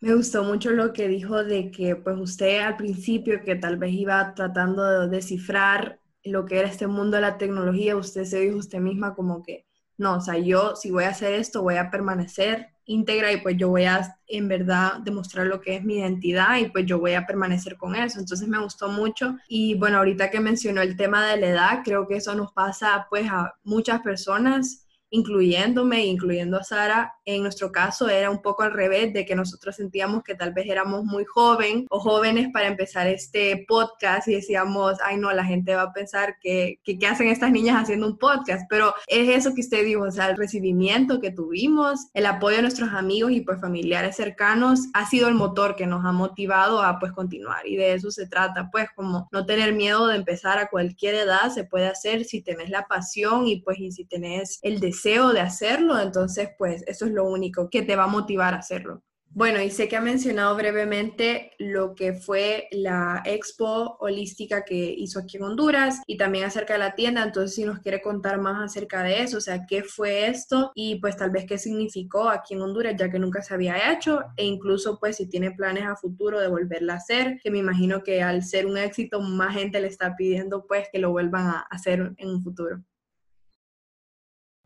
Me 0.02 0.16
gustó 0.16 0.46
mucho 0.46 0.72
lo 0.72 0.94
que 0.94 1.10
dijo 1.10 1.44
de 1.44 1.72
que 1.72 1.98
pues 1.98 2.18
usted 2.18 2.62
al 2.62 2.78
principio 2.78 3.44
que 3.44 3.56
tal 3.56 3.76
vez 3.76 3.92
iba 3.92 4.34
tratando 4.34 5.02
de 5.02 5.10
descifrar 5.10 6.00
lo 6.24 6.46
que 6.46 6.60
era 6.60 6.68
este 6.68 6.88
mundo 6.88 7.18
de 7.18 7.22
la 7.22 7.38
tecnología, 7.38 7.96
usted 7.96 8.26
se 8.26 8.40
dijo 8.42 8.58
usted 8.58 8.80
misma 8.80 9.16
como 9.16 9.44
que 9.44 9.66
no, 9.98 10.16
o 10.16 10.22
sea, 10.22 10.38
yo 10.38 10.76
si 10.78 10.92
voy 10.92 11.04
a 11.04 11.10
hacer 11.10 11.34
esto 11.34 11.62
voy 11.62 11.76
a 11.76 11.92
permanecer 11.92 12.70
íntegra 12.86 13.32
y 13.34 13.42
pues 13.42 13.58
yo 13.58 13.70
voy 13.70 13.84
a 13.84 14.18
en 14.28 14.48
verdad 14.48 15.00
demostrar 15.04 15.46
lo 15.48 15.62
que 15.62 15.76
es 15.76 15.84
mi 15.84 15.96
identidad 16.00 16.58
y 16.58 16.70
pues 16.70 16.86
yo 16.86 17.00
voy 17.00 17.14
a 17.14 17.28
permanecer 17.28 17.78
con 17.78 17.96
eso. 17.96 18.18
Entonces 18.20 18.48
me 18.48 18.62
gustó 18.64 18.90
mucho 18.90 19.36
y 19.48 19.76
bueno, 19.76 19.98
ahorita 19.98 20.32
que 20.32 20.40
mencionó 20.40 20.82
el 20.82 20.96
tema 20.98 21.26
de 21.28 21.38
la 21.38 21.48
edad, 21.48 21.82
creo 21.84 22.08
que 22.08 22.16
eso 22.16 22.34
nos 22.34 22.54
pasa 22.54 23.08
pues 23.10 23.30
a 23.30 23.54
muchas 23.64 24.02
personas 24.02 24.88
incluyéndome, 25.12 26.06
incluyendo 26.06 26.58
a 26.58 26.64
Sara, 26.64 27.16
en 27.26 27.42
nuestro 27.42 27.72
caso 27.72 28.10
era 28.10 28.30
un 28.30 28.42
poco 28.42 28.64
al 28.64 28.74
revés, 28.74 29.14
de 29.14 29.26
que 29.26 29.36
nosotros 29.36 29.76
sentíamos 29.76 30.24
que 30.24 30.36
tal 30.36 30.54
vez 30.54 30.68
éramos 30.68 31.04
muy 31.04 31.26
joven 31.26 31.86
o 31.90 32.00
jóvenes 32.00 32.50
para 32.54 32.68
empezar 32.68 33.08
este 33.08 33.66
podcast 33.68 34.28
y 34.28 34.36
decíamos, 34.36 34.98
ay 35.04 35.18
no, 35.18 35.32
la 35.32 35.46
gente 35.46 35.76
va 35.76 35.84
a 35.84 35.94
pensar 35.94 36.38
que, 36.40 36.80
que, 36.84 37.00
hacen 37.08 37.28
estas 37.28 37.52
niñas 37.52 37.82
haciendo 37.82 38.06
un 38.06 38.18
podcast, 38.18 38.66
pero 38.70 38.94
es 39.08 39.30
eso 39.30 39.56
que 39.56 39.62
usted 39.62 39.84
dijo, 39.84 40.04
o 40.04 40.12
sea, 40.12 40.30
el 40.30 40.38
recibimiento 40.38 41.20
que 41.20 41.32
tuvimos, 41.32 42.08
el 42.14 42.26
apoyo 42.28 42.58
de 42.58 42.62
nuestros 42.64 42.90
amigos 42.90 43.32
y 43.32 43.42
pues 43.42 43.60
familiares 43.60 44.16
cercanos 44.16 44.82
ha 44.94 45.08
sido 45.08 45.28
el 45.28 45.34
motor 45.34 45.76
que 45.76 45.88
nos 45.88 46.06
ha 46.06 46.12
motivado 46.12 46.84
a 46.84 47.00
pues 47.00 47.12
continuar. 47.14 47.66
Y 47.68 47.78
de 47.78 47.94
eso 47.94 48.12
se 48.12 48.28
trata, 48.28 48.70
pues 48.72 48.90
como 48.96 49.28
no 49.32 49.46
tener 49.46 49.74
miedo 49.74 50.08
de 50.08 50.18
empezar 50.18 50.60
a 50.60 50.68
cualquier 50.68 51.16
edad, 51.16 51.50
se 51.52 51.64
puede 51.64 51.88
hacer 51.88 52.26
si 52.26 52.42
tenés 52.42 52.70
la 52.70 52.86
pasión 52.88 53.48
y 53.48 53.62
pues 53.62 53.80
y 53.80 53.92
si 53.92 54.06
tenés 54.06 54.60
el 54.62 54.80
deseo 54.80 54.99
deseo 55.00 55.32
de 55.32 55.40
hacerlo, 55.40 56.00
entonces 56.00 56.50
pues 56.58 56.84
eso 56.88 57.06
es 57.06 57.12
lo 57.12 57.24
único 57.26 57.70
que 57.70 57.84
te 57.84 57.96
va 57.96 58.04
a 58.04 58.08
motivar 58.08 58.54
a 58.54 58.58
hacerlo. 58.58 59.04
Bueno, 59.32 59.62
y 59.62 59.70
sé 59.70 59.88
que 59.88 59.96
ha 59.96 60.02
mencionado 60.02 60.56
brevemente 60.56 61.52
lo 61.60 61.94
que 61.94 62.14
fue 62.14 62.68
la 62.72 63.22
expo 63.26 63.96
holística 64.00 64.66
que 64.66 64.92
hizo 64.98 65.20
aquí 65.20 65.38
en 65.38 65.44
Honduras 65.44 66.02
y 66.08 66.18
también 66.18 66.46
acerca 66.46 66.74
de 66.74 66.80
la 66.80 66.96
tienda, 66.96 67.24
entonces 67.24 67.54
si 67.54 67.64
nos 67.64 67.78
quiere 67.80 68.02
contar 68.02 68.42
más 68.42 68.72
acerca 68.72 69.04
de 69.04 69.22
eso, 69.22 69.38
o 69.38 69.42
sea, 69.42 69.68
qué 69.68 69.84
fue 69.84 70.28
esto 70.28 70.72
y 70.74 71.00
pues 71.00 71.16
tal 71.16 71.30
vez 71.30 71.46
qué 71.46 71.60
significó 71.60 72.28
aquí 72.28 72.56
en 72.56 72.62
Honduras, 72.62 72.96
ya 72.98 73.12
que 73.12 73.20
nunca 73.20 73.44
se 73.44 73.54
había 73.54 73.94
hecho 73.94 74.24
e 74.36 74.46
incluso 74.46 75.00
pues 75.00 75.18
si 75.18 75.30
tiene 75.30 75.52
planes 75.52 75.86
a 75.86 75.96
futuro 75.96 76.40
de 76.40 76.48
volverla 76.48 76.94
a 76.94 76.98
hacer, 76.98 77.40
que 77.44 77.52
me 77.52 77.60
imagino 77.60 78.02
que 78.02 78.24
al 78.24 78.44
ser 78.44 78.66
un 78.66 78.80
éxito 78.80 79.22
más 79.22 79.54
gente 79.54 79.80
le 79.80 79.88
está 79.90 80.16
pidiendo 80.16 80.66
pues 80.66 80.88
que 80.92 80.98
lo 80.98 81.12
vuelvan 81.12 81.46
a 81.46 81.60
hacer 81.70 82.14
en 82.18 82.30
un 82.30 82.42
futuro. 82.42 82.84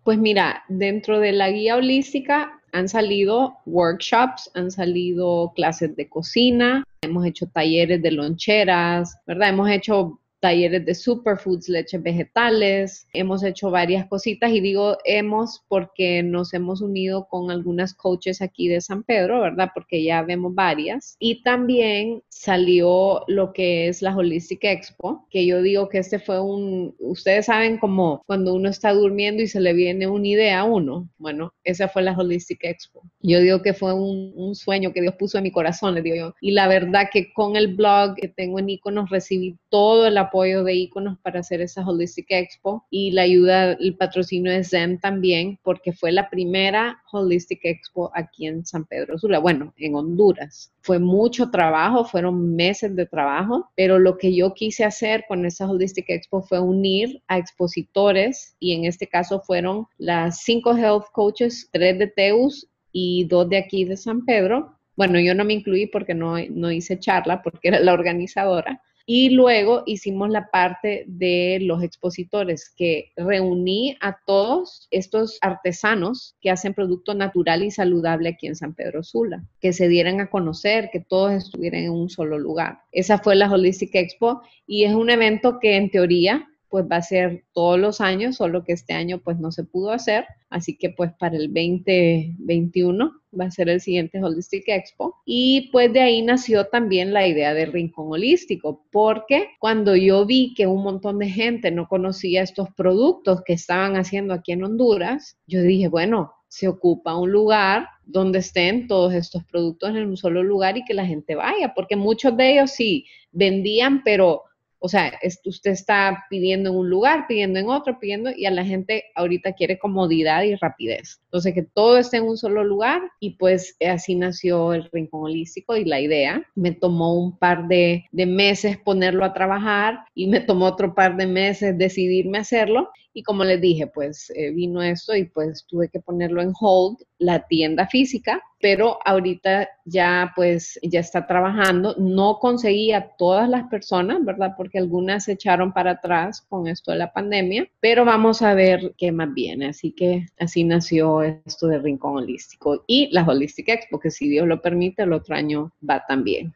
Pues 0.04 0.18
mira, 0.18 0.64
dentro 0.68 1.20
de 1.20 1.32
la 1.32 1.50
guía 1.50 1.78
holística 1.78 2.60
han 2.74 2.90
salido 2.90 3.58
workshops, 3.66 4.52
han 4.54 4.70
salido 4.70 5.54
clases 5.56 5.96
de 5.96 6.10
cocina, 6.10 6.84
hemos 7.04 7.26
hecho 7.26 7.48
talleres 7.48 8.02
de 8.02 8.12
loncheras, 8.12 9.18
¿verdad? 9.26 9.50
Hemos 9.50 9.70
hecho 9.70 10.20
talleres 10.44 10.86
de 10.86 10.94
superfoods, 10.94 11.70
leches 11.70 12.04
vegetales, 12.04 13.08
hemos 13.14 13.46
hecho 13.46 13.72
varias 13.72 14.06
cositas 14.08 14.52
y 14.52 14.60
digo 14.60 14.98
hemos 15.06 15.64
porque 15.70 16.22
nos 16.22 16.54
hemos 16.54 16.82
unido 16.82 17.30
con 17.30 17.50
algunas 17.50 17.94
coaches 17.94 18.42
aquí 18.42 18.68
de 18.68 18.82
San 18.82 19.04
Pedro, 19.04 19.40
¿verdad? 19.40 19.70
Porque 19.74 20.04
ya 20.04 20.22
vemos 20.22 20.54
varias. 20.54 21.16
Y 21.18 21.44
también 21.44 22.24
salió 22.28 23.24
lo 23.30 23.54
que 23.54 23.88
es 23.88 24.02
la 24.02 24.14
Holistic 24.14 24.66
Expo, 24.66 25.26
que 25.30 25.46
yo 25.46 25.62
digo 25.62 25.88
que 25.88 26.00
este 26.00 26.20
fue 26.20 26.42
un, 26.42 26.94
ustedes 27.00 27.46
saben 27.46 27.78
como 27.78 28.22
cuando 28.28 28.54
uno 28.54 28.68
está 28.68 28.92
durmiendo 28.92 29.42
y 29.42 29.48
se 29.48 29.62
le 29.62 29.72
viene 29.72 30.08
una 30.08 30.28
idea 30.28 30.60
a 30.60 30.64
uno. 30.66 31.08
Bueno, 31.18 31.54
esa 31.64 31.88
fue 31.88 32.02
la 32.02 32.18
Holistic 32.18 32.66
Expo. 32.66 33.04
Yo 33.22 33.40
digo 33.40 33.62
que 33.62 33.74
fue 33.74 33.94
un, 33.94 34.54
sueño 34.56 34.92
que 34.92 35.02
Dios 35.02 35.16
puso 35.18 35.38
en 35.38 35.46
mi 35.46 35.52
corazón, 35.52 35.96
les 35.96 36.04
digo 36.04 36.18
yo. 36.18 36.36
Y 36.42 36.52
la 36.52 36.68
verdad 36.68 37.08
que 37.12 37.32
con 37.32 37.56
el 37.56 37.76
blog 37.76 38.16
que 38.16 38.28
tengo 38.28 38.60
en 38.60 38.70
Iconos 38.70 39.10
recibí 39.10 39.58
todo 39.74 40.06
el 40.06 40.20
apoyo 40.20 40.64
de 40.64 40.76
iconos 40.76 41.18
para 41.24 41.40
hacer 41.40 41.60
esa 41.60 41.84
Holistic 41.84 42.28
Expo 42.30 42.86
y 42.92 43.10
la 43.10 43.24
ayuda, 43.24 43.72
el 43.72 43.98
patrocinio 43.98 44.52
de 44.52 44.64
Zen 44.64 45.00
también, 45.00 45.58
porque 45.64 45.92
fue 45.92 46.12
la 46.12 46.30
primera 46.30 47.02
Holistic 47.12 47.62
Expo 47.64 48.12
aquí 48.14 48.46
en 48.46 48.68
San 48.68 48.86
Pedro 48.86 49.18
Sula, 49.18 49.40
bueno, 49.40 49.74
en 49.78 49.96
Honduras. 49.96 50.72
Fue 50.82 51.00
mucho 51.00 51.50
trabajo, 51.50 52.06
fueron 52.06 52.56
meses 52.56 52.96
de 52.96 53.08
trabajo, 53.08 53.72
pero 53.76 53.98
lo 53.98 54.20
que 54.20 54.36
yo 54.36 54.54
quise 54.54 54.84
hacer 54.84 55.26
con 55.28 55.44
esa 55.44 55.68
Holistic 55.68 56.08
Expo 56.08 56.44
fue 56.44 56.60
unir 56.60 57.24
a 57.28 57.40
expositores 57.40 58.56
y 58.60 58.74
en 58.74 58.86
este 58.86 59.08
caso 59.08 59.42
fueron 59.42 59.88
las 59.98 60.42
cinco 60.44 60.78
health 60.78 61.06
coaches, 61.12 61.68
tres 61.72 61.98
de 61.98 62.06
Teus 62.06 62.68
y 62.92 63.26
dos 63.26 63.50
de 63.50 63.58
aquí 63.58 63.86
de 63.86 63.98
San 63.98 64.24
Pedro, 64.24 64.78
Bueno, 64.96 65.20
yo 65.20 65.34
no 65.34 65.44
me 65.44 65.54
incluí 65.54 65.88
porque 65.88 66.14
no, 66.14 66.36
no 66.52 66.72
hice 66.72 67.00
charla, 67.00 67.42
porque 67.42 67.70
era 67.70 67.80
la 67.80 67.94
organizadora, 67.94 68.80
y 69.06 69.32
luego 69.32 69.84
hicimos 69.86 70.30
la 70.30 70.50
parte 70.50 71.04
de 71.08 71.60
los 71.62 71.84
expositores, 71.84 72.74
que 72.76 73.12
reuní 73.18 73.98
a 74.00 74.18
todos 74.26 74.88
estos 74.92 75.38
artesanos 75.42 76.36
que 76.42 76.50
hacen 76.50 76.74
producto 76.74 77.14
natural 77.14 77.64
y 77.64 77.72
saludable 77.72 78.30
aquí 78.30 78.48
en 78.48 78.56
San 78.56 78.74
Pedro 78.74 79.04
Sula, 79.04 79.44
que 79.60 79.74
se 79.74 79.88
dieran 79.88 80.22
a 80.22 80.30
conocer, 80.30 80.90
que 80.92 81.02
todos 81.02 81.34
estuvieran 81.34 81.82
en 81.82 81.92
un 81.92 82.10
solo 82.10 82.40
lugar. 82.40 82.80
Esa 82.92 83.18
fue 83.18 83.36
la 83.36 83.52
Holistic 83.52 83.94
Expo 83.96 84.42
y 84.66 84.86
es 84.86 84.94
un 84.94 85.10
evento 85.10 85.60
que 85.60 85.76
en 85.76 85.92
teoría 85.92 86.48
pues 86.74 86.88
va 86.92 86.96
a 86.96 87.02
ser 87.04 87.44
todos 87.54 87.80
los 87.80 88.02
años, 88.02 88.38
solo 88.38 88.64
que 88.64 88.74
este 88.74 88.94
año 88.94 89.22
pues 89.24 89.38
no 89.38 89.52
se 89.52 89.64
pudo 89.64 89.92
hacer, 89.92 90.26
así 90.50 90.76
que 90.76 90.90
pues 90.90 91.12
para 91.20 91.36
el 91.36 91.54
2021 91.54 93.12
va 93.40 93.46
a 93.46 93.52
ser 93.52 93.70
el 93.70 93.80
siguiente 93.80 94.24
Holistic 94.24 94.64
Expo. 94.66 95.18
Y 95.24 95.70
pues 95.72 95.94
de 95.94 96.02
ahí 96.02 96.24
nació 96.24 96.66
también 96.66 97.14
la 97.14 97.28
idea 97.28 97.54
del 97.54 97.72
rincón 97.72 98.08
holístico, 98.10 98.88
porque 98.92 99.50
cuando 99.60 99.96
yo 99.96 100.26
vi 100.26 100.56
que 100.56 100.66
un 100.66 100.82
montón 100.82 101.20
de 101.20 101.30
gente 101.30 101.70
no 101.70 101.88
conocía 101.88 102.42
estos 102.42 102.70
productos 102.76 103.44
que 103.46 103.54
estaban 103.54 103.96
haciendo 103.96 104.34
aquí 104.34 104.52
en 104.54 104.64
Honduras, 104.64 105.38
yo 105.46 105.62
dije, 105.62 105.90
bueno, 105.90 106.34
se 106.48 106.68
ocupa 106.68 107.16
un 107.16 107.32
lugar 107.32 107.88
donde 108.04 108.40
estén 108.40 108.88
todos 108.88 109.14
estos 109.14 109.44
productos 109.44 109.92
en 109.92 110.08
un 110.08 110.18
solo 110.18 110.42
lugar 110.42 110.76
y 110.76 110.86
que 110.86 110.96
la 110.96 111.06
gente 111.06 111.36
vaya, 111.36 111.76
porque 111.76 111.96
muchos 111.96 112.36
de 112.36 112.54
ellos 112.54 112.72
sí 112.72 113.06
vendían, 113.32 114.02
pero 114.04 114.42
o 114.86 114.90
sea, 114.90 115.18
usted 115.46 115.72
está 115.72 116.26
pidiendo 116.30 116.70
en 116.70 116.76
un 116.76 116.90
lugar, 116.90 117.26
pidiendo 117.26 117.58
en 117.58 117.70
otro, 117.70 117.98
pidiendo, 118.00 118.32
y 118.36 118.46
a 118.46 118.52
la 118.52 118.66
gente 118.66 119.06
ahorita 119.16 119.54
quiere 119.54 119.80
comodidad 119.80 120.44
y 120.44 120.56
rapidez. 120.56 121.22
Entonces, 121.24 121.54
que 121.54 121.64
todo 121.64 121.98
esté 121.98 122.18
en 122.18 122.26
un 122.26 122.36
solo 122.36 122.66
lugar 122.66 123.02
y 123.22 123.38
pues 123.38 123.78
así 123.90 124.14
nació 124.16 124.74
el 124.74 124.90
Rincón 124.92 125.24
Holístico 125.24 125.78
y 125.78 125.86
la 125.86 126.02
idea. 126.02 126.46
Me 126.56 126.74
tomó 126.74 127.16
un 127.16 127.38
par 127.38 127.70
de, 127.70 128.04
meses 128.12 128.78
ponerlo 128.78 129.24
a 129.24 129.34
trabajar 129.34 130.00
y 130.16 130.28
me 130.28 130.42
tomó 130.42 130.66
otro 130.66 130.94
par 130.94 131.16
de 131.16 131.28
meses 131.28 131.78
decidirme 131.78 132.40
hacerlo. 132.40 132.90
Y 133.14 133.24
como 133.24 133.46
les 133.46 133.62
dije, 133.62 133.88
pues 133.88 134.34
eh, 134.36 134.52
vino 134.52 134.82
esto 134.82 135.16
y 135.16 135.24
pues 135.24 135.66
tuve 135.66 135.88
que 135.88 136.02
ponerlo 136.02 136.42
en 136.42 136.52
hold, 136.60 136.98
la 137.24 137.48
tienda 137.48 137.88
física, 137.88 138.42
pero 138.60 139.00
ahorita 139.06 139.68
ya 139.86 140.32
pues 140.36 140.80
ya 140.84 141.00
está 141.00 141.26
trabajando. 141.26 141.96
No 141.98 142.40
conseguía 142.40 143.12
todas 143.18 143.50
las 143.50 143.68
personas, 143.70 144.24
¿verdad? 144.24 144.54
Porque 144.58 144.78
algunas 144.78 145.26
se 145.26 145.34
echaron 145.34 145.74
para 145.74 145.92
atrás 145.92 146.42
con 146.42 146.68
esto 146.68 146.92
de 146.92 146.98
la 146.98 147.12
pandemia, 147.12 147.68
pero 147.80 148.06
vamos 148.06 148.42
a 148.42 148.54
ver 148.54 148.94
qué 148.98 149.12
más 149.12 149.34
viene. 149.34 149.68
Así 149.68 149.92
que 149.92 150.28
así 150.40 150.64
nació 150.64 151.22
esto 151.24 151.68
de 151.68 151.80
Rincón 151.80 152.18
Holístico 152.18 152.84
y 152.88 153.10
la 153.12 153.24
Holistic 153.24 153.70
Expo, 153.70 154.00
que 154.00 154.12
si 154.12 154.30
Dios 154.30 154.48
lo 154.48 154.62
permite, 154.62 155.04
el 155.04 155.14
otro 155.14 155.36
año 155.36 155.72
va 155.88 156.04
también. 156.08 156.54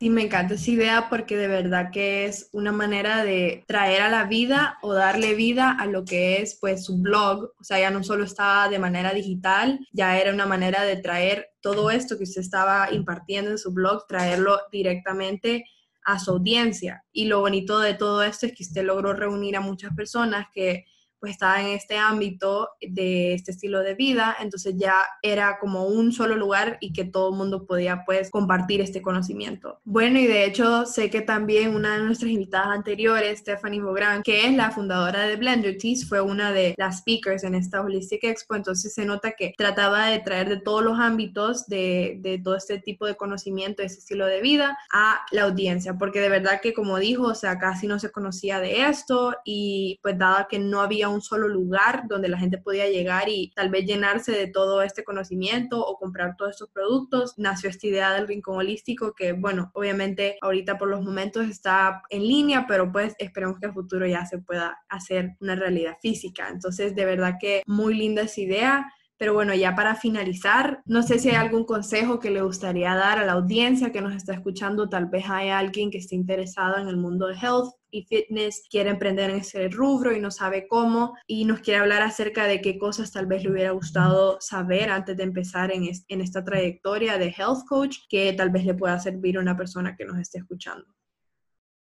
Sí, 0.00 0.10
me 0.10 0.22
encanta 0.22 0.54
esa 0.54 0.70
idea 0.70 1.08
porque 1.10 1.36
de 1.36 1.48
verdad 1.48 1.90
que 1.92 2.26
es 2.26 2.50
una 2.52 2.70
manera 2.70 3.24
de 3.24 3.64
traer 3.66 4.02
a 4.02 4.08
la 4.08 4.24
vida 4.26 4.78
o 4.80 4.94
darle 4.94 5.34
vida 5.34 5.72
a 5.72 5.86
lo 5.86 6.04
que 6.04 6.40
es 6.40 6.56
pues 6.60 6.84
su 6.84 6.98
blog. 7.02 7.50
O 7.58 7.64
sea, 7.64 7.80
ya 7.80 7.90
no 7.90 8.04
solo 8.04 8.22
estaba 8.22 8.68
de 8.68 8.78
manera 8.78 9.12
digital, 9.12 9.80
ya 9.92 10.16
era 10.16 10.32
una 10.32 10.46
manera 10.46 10.84
de 10.84 10.96
traer 10.98 11.50
todo 11.60 11.90
esto 11.90 12.16
que 12.16 12.22
usted 12.22 12.42
estaba 12.42 12.92
impartiendo 12.92 13.50
en 13.50 13.58
su 13.58 13.72
blog, 13.72 14.06
traerlo 14.06 14.60
directamente 14.70 15.64
a 16.04 16.20
su 16.20 16.30
audiencia. 16.30 17.04
Y 17.10 17.24
lo 17.24 17.40
bonito 17.40 17.80
de 17.80 17.94
todo 17.94 18.22
esto 18.22 18.46
es 18.46 18.52
que 18.54 18.62
usted 18.62 18.84
logró 18.84 19.14
reunir 19.14 19.56
a 19.56 19.60
muchas 19.60 19.92
personas 19.96 20.46
que 20.54 20.84
pues 21.20 21.32
estaba 21.32 21.60
en 21.60 21.68
este 21.68 21.96
ámbito 21.96 22.70
de 22.80 23.34
este 23.34 23.52
estilo 23.52 23.80
de 23.80 23.94
vida, 23.94 24.36
entonces 24.40 24.74
ya 24.76 25.04
era 25.22 25.58
como 25.58 25.86
un 25.86 26.12
solo 26.12 26.36
lugar 26.36 26.78
y 26.80 26.92
que 26.92 27.04
todo 27.04 27.30
el 27.30 27.36
mundo 27.36 27.66
podía 27.66 28.04
pues 28.04 28.30
compartir 28.30 28.80
este 28.80 29.02
conocimiento. 29.02 29.80
Bueno, 29.84 30.18
y 30.18 30.26
de 30.26 30.44
hecho 30.44 30.86
sé 30.86 31.10
que 31.10 31.20
también 31.20 31.74
una 31.74 31.96
de 31.98 32.04
nuestras 32.04 32.30
invitadas 32.30 32.68
anteriores, 32.68 33.40
Stephanie 33.40 33.80
Bogran, 33.80 34.22
que 34.22 34.46
es 34.46 34.54
la 34.54 34.70
fundadora 34.70 35.22
de 35.22 35.36
Blender 35.36 35.76
Teas, 35.78 36.04
fue 36.08 36.20
una 36.20 36.52
de 36.52 36.74
las 36.76 36.98
speakers 36.98 37.44
en 37.44 37.54
esta 37.54 37.80
Holistic 37.80 38.24
Expo, 38.24 38.54
entonces 38.54 38.94
se 38.94 39.04
nota 39.04 39.32
que 39.32 39.54
trataba 39.56 40.06
de 40.06 40.20
traer 40.20 40.48
de 40.48 40.60
todos 40.60 40.82
los 40.82 40.98
ámbitos 40.98 41.66
de, 41.66 42.18
de 42.20 42.38
todo 42.38 42.56
este 42.56 42.78
tipo 42.78 43.06
de 43.06 43.16
conocimiento, 43.16 43.82
este 43.82 43.98
estilo 43.98 44.26
de 44.26 44.40
vida 44.40 44.78
a 44.92 45.20
la 45.32 45.42
audiencia, 45.42 45.94
porque 45.98 46.20
de 46.20 46.28
verdad 46.28 46.60
que 46.62 46.74
como 46.74 46.98
dijo, 46.98 47.24
o 47.24 47.34
sea, 47.34 47.58
casi 47.58 47.86
no 47.86 47.98
se 47.98 48.10
conocía 48.10 48.60
de 48.60 48.86
esto 48.86 49.34
y 49.44 49.98
pues 50.02 50.18
dada 50.18 50.46
que 50.48 50.58
no 50.58 50.80
había 50.80 51.07
un 51.08 51.20
solo 51.20 51.48
lugar 51.48 52.04
donde 52.08 52.28
la 52.28 52.38
gente 52.38 52.58
podía 52.58 52.88
llegar 52.88 53.28
y 53.28 53.52
tal 53.54 53.70
vez 53.70 53.84
llenarse 53.86 54.32
de 54.32 54.46
todo 54.46 54.82
este 54.82 55.04
conocimiento 55.04 55.80
o 55.84 55.96
comprar 55.96 56.36
todos 56.36 56.52
estos 56.52 56.70
productos, 56.70 57.34
nació 57.36 57.70
esta 57.70 57.86
idea 57.86 58.12
del 58.12 58.28
rincón 58.28 58.56
holístico 58.56 59.14
que, 59.14 59.32
bueno, 59.32 59.70
obviamente 59.74 60.38
ahorita 60.40 60.78
por 60.78 60.88
los 60.88 61.02
momentos 61.02 61.46
está 61.46 62.02
en 62.10 62.22
línea, 62.22 62.66
pero 62.66 62.90
pues 62.90 63.14
esperemos 63.18 63.58
que 63.58 63.66
el 63.66 63.72
futuro 63.72 64.06
ya 64.06 64.26
se 64.26 64.38
pueda 64.38 64.78
hacer 64.88 65.36
una 65.40 65.54
realidad 65.54 65.96
física. 66.00 66.48
Entonces, 66.48 66.94
de 66.94 67.04
verdad 67.04 67.34
que 67.40 67.62
muy 67.66 67.94
linda 67.94 68.22
esa 68.22 68.40
idea. 68.40 68.92
Pero 69.18 69.34
bueno, 69.34 69.52
ya 69.54 69.74
para 69.74 69.96
finalizar, 69.96 70.80
no 70.86 71.02
sé 71.02 71.18
si 71.18 71.28
hay 71.28 71.34
algún 71.34 71.64
consejo 71.64 72.20
que 72.20 72.30
le 72.30 72.40
gustaría 72.40 72.94
dar 72.94 73.18
a 73.18 73.26
la 73.26 73.32
audiencia 73.32 73.90
que 73.90 74.00
nos 74.00 74.14
está 74.14 74.32
escuchando. 74.32 74.88
Tal 74.88 75.06
vez 75.06 75.24
hay 75.28 75.48
alguien 75.48 75.90
que 75.90 75.98
esté 75.98 76.14
interesado 76.14 76.78
en 76.78 76.86
el 76.86 76.96
mundo 76.96 77.26
de 77.26 77.34
health 77.34 77.74
y 77.90 78.04
fitness, 78.04 78.62
quiere 78.70 78.90
emprender 78.90 79.30
en 79.30 79.38
ese 79.38 79.68
rubro 79.68 80.14
y 80.14 80.20
no 80.20 80.30
sabe 80.30 80.68
cómo 80.68 81.14
y 81.26 81.44
nos 81.46 81.60
quiere 81.60 81.80
hablar 81.80 82.02
acerca 82.02 82.46
de 82.46 82.60
qué 82.60 82.78
cosas 82.78 83.10
tal 83.10 83.26
vez 83.26 83.42
le 83.42 83.50
hubiera 83.50 83.70
gustado 83.72 84.38
saber 84.40 84.90
antes 84.90 85.16
de 85.16 85.22
empezar 85.24 85.72
en, 85.72 85.88
en 86.08 86.20
esta 86.20 86.44
trayectoria 86.44 87.18
de 87.18 87.34
health 87.36 87.66
coach 87.66 87.98
que 88.08 88.32
tal 88.34 88.50
vez 88.50 88.64
le 88.64 88.74
pueda 88.74 88.98
servir 89.00 89.36
a 89.36 89.40
una 89.40 89.56
persona 89.56 89.96
que 89.96 90.04
nos 90.04 90.18
esté 90.18 90.38
escuchando. 90.38 90.86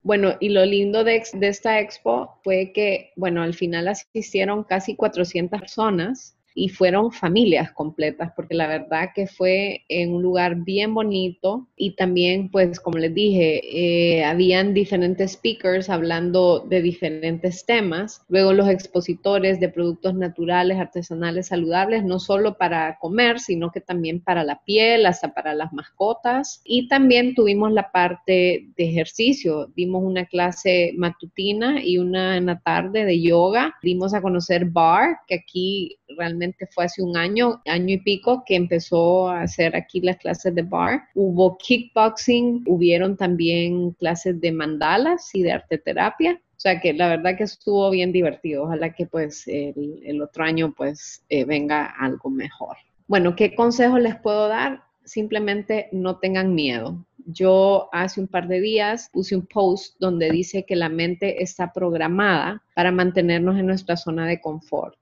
Bueno, 0.01 0.37
y 0.41 0.51
lo 0.51 0.65
lindo 0.65 1.05
de, 1.05 1.23
de, 1.35 1.49
esta 1.49 1.81
expo 1.81 2.41
fue 2.45 2.73
que, 2.73 3.13
bueno, 3.17 3.43
al 3.43 3.53
final 3.53 3.89
asistieron 3.89 4.63
casi 4.65 4.95
400 4.95 5.61
personas 5.61 6.38
y 6.59 6.69
fueron 6.69 7.13
familias 7.13 7.71
completas, 7.71 8.33
porque 8.35 8.55
la 8.55 8.67
verdad 8.67 9.11
que 9.15 9.29
fue 9.29 9.85
en 9.89 10.13
un 10.13 10.23
lugar 10.23 10.57
bien 10.65 10.93
bonito 10.93 11.69
y 11.77 11.95
también, 11.95 12.51
pues, 12.51 12.81
como 12.81 12.99
les 12.99 13.15
dije, 13.15 13.61
eh, 13.63 14.25
habían 14.25 14.75
diferentes 14.75 15.33
speakers 15.35 15.89
hablando 15.89 16.59
de 16.69 16.83
diferentes 16.83 17.65
temas, 17.65 18.23
luego 18.29 18.53
los 18.53 18.69
expositores 18.69 19.61
de 19.61 19.69
productos 19.69 20.15
naturales, 20.15 20.79
artesanales, 20.79 21.47
saludables, 21.47 22.03
no 22.03 22.19
solo 22.19 22.59
para 22.59 22.99
comer, 23.01 23.39
sino 23.39 23.71
que 23.71 23.81
también 23.81 24.21
para 24.21 24.43
la 24.43 24.61
piel, 24.65 25.07
hasta 25.07 25.33
para 25.33 25.55
las 25.55 25.73
mascotas, 25.73 26.61
y 26.65 26.89
también 26.89 27.37
tuvimos 27.37 27.71
la 27.71 27.93
parte 27.93 28.67
de 28.77 28.89
ejercicio, 28.89 29.71
dimos 29.77 30.03
una 30.03 30.27
clase 30.27 30.93
matutina 30.97 31.85
y 31.85 31.99
una 31.99 32.37
en 32.37 32.47
la 32.47 32.59
tarde 32.59 33.05
de 33.05 33.23
yoga, 33.23 33.77
dimos 33.81 34.13
a 34.13 34.21
conocer 34.21 34.65
Bar, 34.65 35.19
que 35.29 35.37
aquí 35.37 35.97
realmente 36.17 36.48
fue 36.67 36.85
hace 36.85 37.03
un 37.03 37.17
año, 37.17 37.63
año 37.67 37.95
y 37.95 37.99
pico, 37.99 38.43
que 38.47 38.57
empezó 38.57 39.29
a 39.29 39.43
hacer 39.43 39.77
aquí 39.77 40.01
las 40.01 40.17
clases 40.17 40.55
de 40.55 40.63
bar. 40.63 41.03
Hubo 41.15 41.57
kickboxing, 41.59 42.65
hubieron 42.67 43.17
también 43.17 43.93
clases 43.93 44.41
de 44.41 44.53
mandalas 44.53 45.35
y 45.35 45.43
de 45.43 45.53
arte 45.53 45.79
terapia. 45.79 46.41
O 46.59 46.61
sea 46.61 46.81
que 46.81 46.93
la 46.93 47.09
verdad 47.09 47.37
que 47.37 47.45
estuvo 47.45 47.89
bien 47.91 48.11
divertido. 48.11 48.65
Ojalá 48.65 48.93
que 48.93 49.07
pues 49.07 49.45
el, 49.47 50.21
otro 50.21 50.45
año 50.45 50.75
pues 50.77 51.25
eh, 51.29 51.45
venga 51.45 51.87
algo 51.87 52.31
mejor. 52.31 52.77
Bueno, 53.07 53.37
¿qué 53.37 53.55
consejo 53.55 53.99
les 53.99 54.17
puedo 54.17 54.49
dar? 54.49 54.83
Simplemente 55.05 55.89
no 55.93 56.19
tengan 56.19 56.55
miedo. 56.55 57.07
Yo 57.31 57.89
hace 57.93 58.21
un 58.21 58.27
par 58.27 58.49
de 58.49 58.61
días 58.61 59.11
puse 59.13 59.37
un 59.37 59.47
post 59.47 59.97
donde 60.01 60.31
dice 60.31 60.65
que 60.65 60.75
la 60.75 60.89
mente 60.89 61.43
está 61.43 61.73
programada 61.73 62.63
para 62.75 62.91
mantenernos 62.91 63.59
en 63.59 63.67
nuestra 63.67 63.97
zona 63.97 64.27
de 64.27 64.41
confort. 64.41 64.99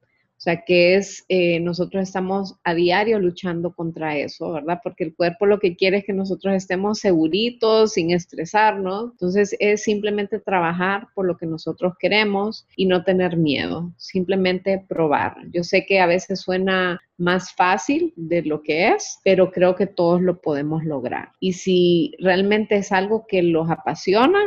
Sea, 0.46 0.62
que 0.64 0.94
es, 0.94 1.24
eh, 1.28 1.58
nosotros 1.58 2.04
estamos 2.04 2.54
a 2.62 2.72
diario 2.72 3.18
luchando 3.18 3.74
contra 3.74 4.16
eso, 4.16 4.52
¿verdad? 4.52 4.78
Porque 4.80 5.02
el 5.02 5.16
cuerpo 5.16 5.44
lo 5.44 5.58
que 5.58 5.74
quiere 5.74 5.96
es 5.96 6.04
que 6.04 6.12
nosotros 6.12 6.54
estemos 6.54 7.00
seguritos, 7.00 7.94
sin 7.94 8.12
estresarnos. 8.12 9.10
Entonces, 9.10 9.56
es 9.58 9.82
simplemente 9.82 10.38
trabajar 10.38 11.08
por 11.16 11.26
lo 11.26 11.36
que 11.36 11.46
nosotros 11.46 11.94
queremos 11.98 12.64
y 12.76 12.86
no 12.86 13.02
tener 13.02 13.36
miedo, 13.36 13.92
simplemente 13.96 14.86
probar. 14.88 15.34
Yo 15.52 15.64
sé 15.64 15.84
que 15.84 15.98
a 15.98 16.06
veces 16.06 16.42
suena 16.42 17.00
más 17.18 17.52
fácil 17.52 18.12
de 18.14 18.42
lo 18.42 18.62
que 18.62 18.90
es, 18.90 19.18
pero 19.24 19.50
creo 19.50 19.74
que 19.74 19.88
todos 19.88 20.22
lo 20.22 20.40
podemos 20.40 20.84
lograr. 20.84 21.32
Y 21.40 21.54
si 21.54 22.12
realmente 22.20 22.76
es 22.76 22.92
algo 22.92 23.26
que 23.26 23.42
los 23.42 23.68
apasiona, 23.68 24.44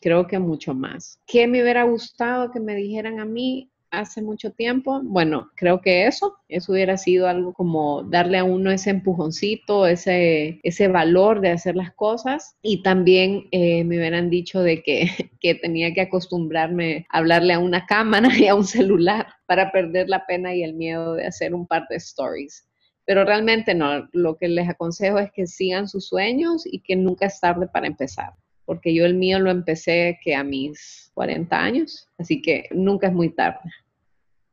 creo 0.00 0.26
que 0.26 0.40
mucho 0.40 0.74
más. 0.74 1.20
¿Qué 1.24 1.46
me 1.46 1.62
hubiera 1.62 1.84
gustado 1.84 2.50
que 2.50 2.58
me 2.58 2.74
dijeran 2.74 3.20
a 3.20 3.24
mí? 3.24 3.70
Hace 3.96 4.22
mucho 4.22 4.52
tiempo, 4.52 5.00
bueno, 5.02 5.50
creo 5.56 5.80
que 5.80 6.06
eso, 6.06 6.36
eso 6.48 6.72
hubiera 6.72 6.96
sido 6.96 7.28
algo 7.28 7.52
como 7.54 8.02
darle 8.02 8.38
a 8.38 8.44
uno 8.44 8.70
ese 8.70 8.90
empujoncito, 8.90 9.86
ese, 9.86 10.60
ese 10.62 10.88
valor 10.88 11.40
de 11.40 11.50
hacer 11.50 11.76
las 11.76 11.92
cosas 11.94 12.56
y 12.62 12.82
también 12.82 13.48
eh, 13.50 13.84
me 13.84 13.96
hubieran 13.98 14.30
dicho 14.30 14.62
de 14.62 14.82
que, 14.82 15.08
que 15.40 15.54
tenía 15.54 15.92
que 15.94 16.02
acostumbrarme 16.02 17.06
a 17.10 17.18
hablarle 17.18 17.54
a 17.54 17.58
una 17.58 17.86
cámara 17.86 18.28
y 18.38 18.46
a 18.46 18.54
un 18.54 18.64
celular 18.64 19.26
para 19.46 19.72
perder 19.72 20.08
la 20.08 20.26
pena 20.26 20.54
y 20.54 20.62
el 20.62 20.74
miedo 20.74 21.14
de 21.14 21.26
hacer 21.26 21.54
un 21.54 21.66
par 21.66 21.86
de 21.88 21.96
stories. 21.96 22.66
Pero 23.06 23.24
realmente 23.24 23.74
no, 23.74 24.08
lo 24.12 24.36
que 24.36 24.48
les 24.48 24.68
aconsejo 24.68 25.18
es 25.18 25.30
que 25.32 25.46
sigan 25.46 25.88
sus 25.88 26.08
sueños 26.08 26.64
y 26.66 26.80
que 26.80 26.96
nunca 26.96 27.26
es 27.26 27.38
tarde 27.40 27.68
para 27.68 27.86
empezar, 27.86 28.32
porque 28.64 28.92
yo 28.92 29.06
el 29.06 29.14
mío 29.14 29.38
lo 29.38 29.50
empecé 29.50 30.18
que 30.22 30.34
a 30.34 30.42
mis 30.42 31.12
40 31.14 31.56
años, 31.56 32.08
así 32.18 32.42
que 32.42 32.64
nunca 32.72 33.06
es 33.06 33.12
muy 33.12 33.30
tarde. 33.30 33.70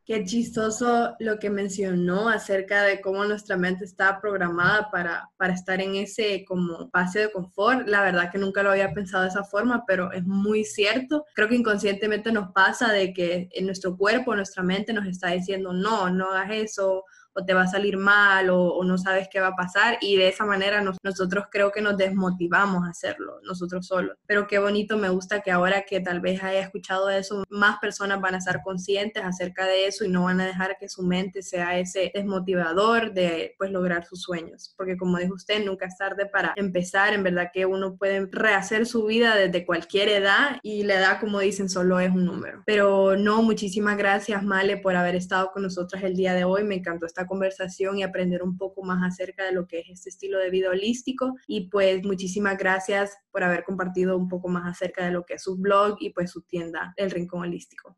Qué 0.06 0.22
chistoso 0.22 1.16
lo 1.18 1.38
que 1.38 1.48
mencionó 1.48 2.28
acerca 2.28 2.82
de 2.82 3.00
cómo 3.00 3.24
nuestra 3.24 3.56
mente 3.56 3.86
está 3.86 4.20
programada 4.20 4.90
para, 4.90 5.30
para 5.38 5.54
estar 5.54 5.80
en 5.80 5.94
ese 5.94 6.44
como 6.46 6.90
pase 6.90 7.20
de 7.20 7.32
confort. 7.32 7.88
La 7.88 8.02
verdad 8.02 8.30
que 8.30 8.36
nunca 8.36 8.62
lo 8.62 8.72
había 8.72 8.92
pensado 8.92 9.22
de 9.22 9.30
esa 9.30 9.44
forma, 9.44 9.84
pero 9.86 10.12
es 10.12 10.22
muy 10.24 10.64
cierto. 10.64 11.24
Creo 11.34 11.48
que 11.48 11.54
inconscientemente 11.54 12.32
nos 12.32 12.52
pasa 12.52 12.92
de 12.92 13.14
que 13.14 13.48
en 13.52 13.64
nuestro 13.64 13.96
cuerpo, 13.96 14.36
nuestra 14.36 14.62
mente 14.62 14.92
nos 14.92 15.06
está 15.06 15.30
diciendo, 15.30 15.72
no, 15.72 16.10
no 16.10 16.32
hagas 16.32 16.50
eso 16.50 17.04
o 17.34 17.44
te 17.44 17.54
va 17.54 17.62
a 17.62 17.66
salir 17.66 17.96
mal 17.96 18.50
o, 18.50 18.82
no 18.84 18.98
sabes 18.98 19.28
qué 19.30 19.40
va 19.40 19.48
a 19.48 19.56
pasar 19.56 19.98
y 20.00 20.16
de 20.16 20.28
esa 20.28 20.44
manera 20.44 20.82
nosotros 21.02 21.46
creo 21.50 21.72
que 21.72 21.80
nos 21.80 21.96
desmotivamos 21.96 22.86
a 22.86 22.90
hacerlo 22.90 23.40
nosotros 23.42 23.86
solos. 23.86 24.16
Pero 24.26 24.46
qué 24.46 24.58
bonito, 24.58 24.98
me 24.98 25.08
gusta 25.08 25.40
que 25.40 25.50
ahora 25.50 25.84
que 25.88 26.00
tal 26.00 26.20
vez 26.20 26.42
haya 26.42 26.60
escuchado 26.60 27.08
eso, 27.08 27.44
más 27.48 27.78
personas 27.78 28.20
van 28.20 28.34
a 28.34 28.38
estar 28.38 28.62
conscientes 28.62 29.24
acerca 29.24 29.66
de 29.66 29.86
eso 29.86 30.04
y 30.04 30.08
no 30.08 30.24
van 30.24 30.40
a 30.40 30.46
dejar 30.46 30.76
que 30.78 30.88
su 30.88 31.02
mente 31.02 31.42
sea 31.42 31.78
ese 31.78 32.10
desmotivador 32.14 33.12
de 33.14 33.54
pues 33.58 33.70
lograr 33.70 34.04
sus 34.04 34.22
sueños. 34.22 34.74
Porque 34.76 34.96
como 34.96 35.18
dijo 35.18 35.34
usted, 35.34 35.64
nunca 35.64 35.86
es 35.86 35.96
tarde 35.96 36.26
para 36.26 36.52
empezar, 36.56 37.14
en 37.14 37.22
verdad 37.22 37.50
que 37.52 37.66
uno 37.66 37.96
puede 37.96 38.28
rehacer 38.30 38.86
su 38.86 39.06
vida 39.06 39.36
desde 39.36 39.64
cualquier 39.64 40.08
edad 40.08 40.58
y 40.62 40.84
la 40.84 40.94
edad, 40.94 41.20
como 41.20 41.40
dicen, 41.40 41.68
solo 41.68 42.00
es 42.00 42.10
un 42.10 42.24
número. 42.24 42.62
Pero 42.66 43.16
no, 43.16 43.42
muchísimas 43.42 43.96
gracias, 43.96 44.42
Male, 44.42 44.76
por 44.76 44.96
haber 44.96 45.16
estado 45.16 45.50
con 45.52 45.62
nosotras 45.62 46.02
el 46.02 46.14
día 46.14 46.34
de 46.34 46.44
hoy. 46.44 46.64
Me 46.64 46.76
encantó 46.76 47.06
esta 47.06 47.23
conversación 47.26 47.98
y 47.98 48.02
aprender 48.02 48.42
un 48.42 48.56
poco 48.56 48.82
más 48.82 49.02
acerca 49.02 49.44
de 49.44 49.52
lo 49.52 49.66
que 49.66 49.80
es 49.80 49.90
este 49.90 50.10
estilo 50.10 50.38
de 50.38 50.50
vida 50.50 50.70
holístico. 50.70 51.34
Y 51.46 51.68
pues 51.68 52.04
muchísimas 52.04 52.58
gracias 52.58 53.16
por 53.30 53.42
haber 53.42 53.64
compartido 53.64 54.16
un 54.16 54.28
poco 54.28 54.48
más 54.48 54.66
acerca 54.66 55.04
de 55.04 55.10
lo 55.10 55.24
que 55.24 55.34
es 55.34 55.42
su 55.42 55.56
blog 55.56 55.96
y 56.00 56.10
pues 56.10 56.30
su 56.30 56.42
tienda, 56.42 56.94
El 56.96 57.10
Rincón 57.10 57.42
Holístico. 57.42 57.96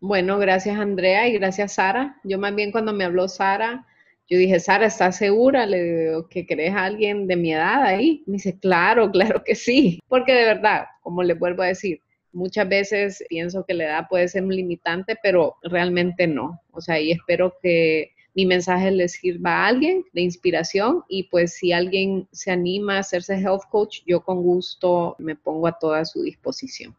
Bueno, 0.00 0.38
gracias 0.38 0.78
Andrea 0.78 1.28
y 1.28 1.32
gracias 1.32 1.74
Sara. 1.74 2.20
Yo 2.24 2.38
más 2.38 2.54
bien 2.54 2.72
cuando 2.72 2.92
me 2.92 3.04
habló 3.04 3.26
Sara, 3.28 3.86
yo 4.26 4.38
dije, 4.38 4.58
Sara, 4.58 4.86
¿estás 4.86 5.18
segura? 5.18 5.66
Le 5.66 5.82
digo, 5.82 6.28
que 6.28 6.46
crees 6.46 6.74
a 6.74 6.84
alguien 6.84 7.26
de 7.26 7.36
mi 7.36 7.52
edad 7.52 7.82
ahí. 7.82 8.22
Me 8.26 8.34
dice, 8.34 8.58
claro, 8.58 9.10
claro 9.12 9.42
que 9.44 9.54
sí. 9.54 10.00
Porque 10.08 10.32
de 10.32 10.44
verdad, 10.44 10.86
como 11.02 11.22
le 11.22 11.34
vuelvo 11.34 11.62
a 11.62 11.66
decir, 11.66 12.00
muchas 12.32 12.68
veces 12.68 13.24
pienso 13.28 13.64
que 13.66 13.74
la 13.74 13.84
edad 13.84 14.06
puede 14.08 14.28
ser 14.28 14.42
un 14.42 14.54
limitante, 14.54 15.16
pero 15.22 15.56
realmente 15.62 16.26
no. 16.26 16.60
O 16.72 16.80
sea, 16.80 16.98
y 17.00 17.12
espero 17.12 17.54
que 17.62 18.13
mi 18.34 18.46
mensaje 18.46 18.90
les 18.90 19.12
sirva 19.12 19.50
a 19.50 19.66
alguien 19.68 20.04
de 20.12 20.22
inspiración 20.22 21.04
y 21.08 21.24
pues 21.24 21.54
si 21.54 21.72
alguien 21.72 22.28
se 22.32 22.50
anima 22.50 22.96
a 22.96 23.00
hacerse 23.00 23.34
health 23.34 23.62
coach, 23.70 24.00
yo 24.06 24.22
con 24.22 24.42
gusto 24.42 25.14
me 25.18 25.36
pongo 25.36 25.66
a 25.66 25.78
toda 25.78 26.04
su 26.04 26.22
disposición. 26.22 26.94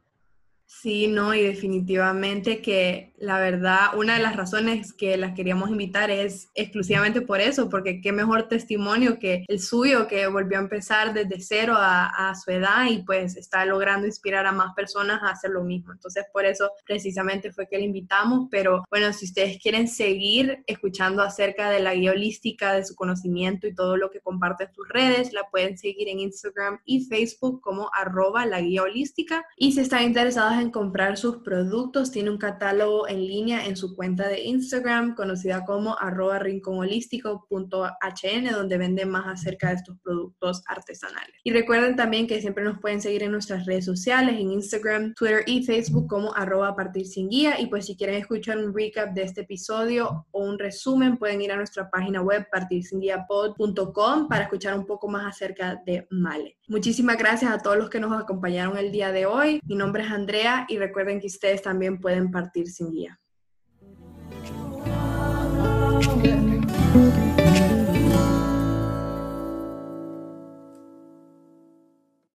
Sí, 0.81 1.07
no, 1.07 1.33
y 1.33 1.41
definitivamente 1.41 2.61
que 2.61 3.15
la 3.17 3.39
verdad, 3.39 3.97
una 3.97 4.17
de 4.17 4.23
las 4.23 4.35
razones 4.35 4.93
que 4.93 5.17
las 5.17 5.33
queríamos 5.33 5.69
invitar 5.69 6.11
es 6.11 6.49
exclusivamente 6.53 7.21
por 7.21 7.39
eso, 7.39 7.69
porque 7.69 8.01
qué 8.01 8.11
mejor 8.11 8.47
testimonio 8.47 9.19
que 9.19 9.45
el 9.47 9.59
suyo, 9.59 10.07
que 10.07 10.27
volvió 10.27 10.57
a 10.57 10.61
empezar 10.61 11.13
desde 11.13 11.39
cero 11.41 11.75
a, 11.77 12.33
su 12.35 12.51
edad 12.51 12.87
y 12.89 13.03
pues 13.03 13.37
está 13.37 13.65
logrando 13.65 14.05
inspirar 14.05 14.45
a 14.45 14.51
más 14.51 14.73
personas 14.73 15.21
a 15.23 15.29
hacer 15.29 15.51
lo 15.51 15.63
mismo. 15.63 15.93
Entonces, 15.93 16.25
por 16.33 16.45
eso 16.45 16.69
precisamente 16.85 17.51
fue 17.51 17.67
que 17.67 17.77
le 17.77 17.85
invitamos, 17.85 18.47
pero 18.51 18.83
bueno, 18.89 19.13
si 19.13 19.25
ustedes 19.25 19.57
quieren 19.61 19.87
seguir 19.87 20.63
escuchando 20.67 21.21
acerca 21.21 21.69
de 21.69 21.79
la 21.79 21.93
guía 21.93 22.11
holística, 22.11 22.73
de 22.73 22.85
su 22.85 22.95
conocimiento 22.95 23.67
y 23.67 23.75
todo 23.75 23.95
lo 23.95 24.09
que 24.11 24.19
comparte 24.19 24.65
en 24.65 24.73
sus 24.73 24.87
redes, 24.89 25.33
la 25.33 25.49
pueden 25.49 25.77
seguir 25.77 26.09
en 26.09 26.19
Instagram 26.19 26.79
y 26.83 27.05
Facebook 27.05 27.61
como 27.61 27.89
arroba 27.93 28.45
la 28.45 28.59
guía 28.59 28.83
holística. 28.83 29.45
Y 29.57 29.71
si 29.71 29.79
están 29.81 30.03
interesados 30.03 30.59
en 30.59 30.64
comprar 30.71 31.17
sus 31.17 31.37
productos, 31.37 32.11
tiene 32.11 32.29
un 32.29 32.37
catálogo 32.37 33.07
en 33.07 33.25
línea 33.25 33.65
en 33.65 33.75
su 33.75 33.95
cuenta 33.95 34.27
de 34.27 34.43
Instagram, 34.43 35.15
conocida 35.15 35.65
como 35.65 35.97
arroba 35.97 36.39
rinconholístico.hn, 36.39 38.51
donde 38.51 38.77
vende 38.77 39.05
más 39.05 39.27
acerca 39.27 39.69
de 39.69 39.75
estos 39.75 39.97
productos 40.01 40.63
artesanales. 40.67 41.35
Y 41.43 41.51
recuerden 41.51 41.95
también 41.95 42.27
que 42.27 42.41
siempre 42.41 42.63
nos 42.63 42.79
pueden 42.79 43.01
seguir 43.01 43.23
en 43.23 43.31
nuestras 43.31 43.65
redes 43.65 43.85
sociales, 43.85 44.35
en 44.39 44.51
Instagram, 44.51 45.13
Twitter 45.15 45.43
y 45.45 45.63
Facebook 45.63 46.07
como 46.07 46.35
arroba 46.35 46.75
partir 46.75 47.05
sin 47.05 47.29
guía. 47.29 47.59
Y 47.59 47.67
pues 47.67 47.85
si 47.85 47.95
quieren 47.95 48.15
escuchar 48.15 48.57
un 48.57 48.73
recap 48.73 49.13
de 49.13 49.23
este 49.23 49.41
episodio 49.41 50.25
o 50.31 50.43
un 50.43 50.59
resumen, 50.59 51.17
pueden 51.17 51.41
ir 51.41 51.51
a 51.51 51.57
nuestra 51.57 51.89
página 51.89 52.21
web 52.21 52.47
partirsinguiapod.com 52.51 54.27
para 54.27 54.43
escuchar 54.43 54.77
un 54.77 54.85
poco 54.85 55.07
más 55.07 55.25
acerca 55.25 55.81
de 55.85 56.07
Male. 56.09 56.57
Muchísimas 56.67 57.17
gracias 57.17 57.51
a 57.51 57.59
todos 57.59 57.77
los 57.77 57.89
que 57.89 57.99
nos 57.99 58.11
acompañaron 58.11 58.77
el 58.77 58.91
día 58.91 59.11
de 59.11 59.25
hoy. 59.25 59.59
Mi 59.65 59.75
nombre 59.75 60.03
es 60.03 60.11
Andrea 60.11 60.44
y 60.67 60.77
recuerden 60.77 61.19
que 61.19 61.27
ustedes 61.27 61.61
también 61.61 61.99
pueden 61.99 62.31
partir 62.31 62.67
sin 62.67 62.91
guía. 62.91 63.19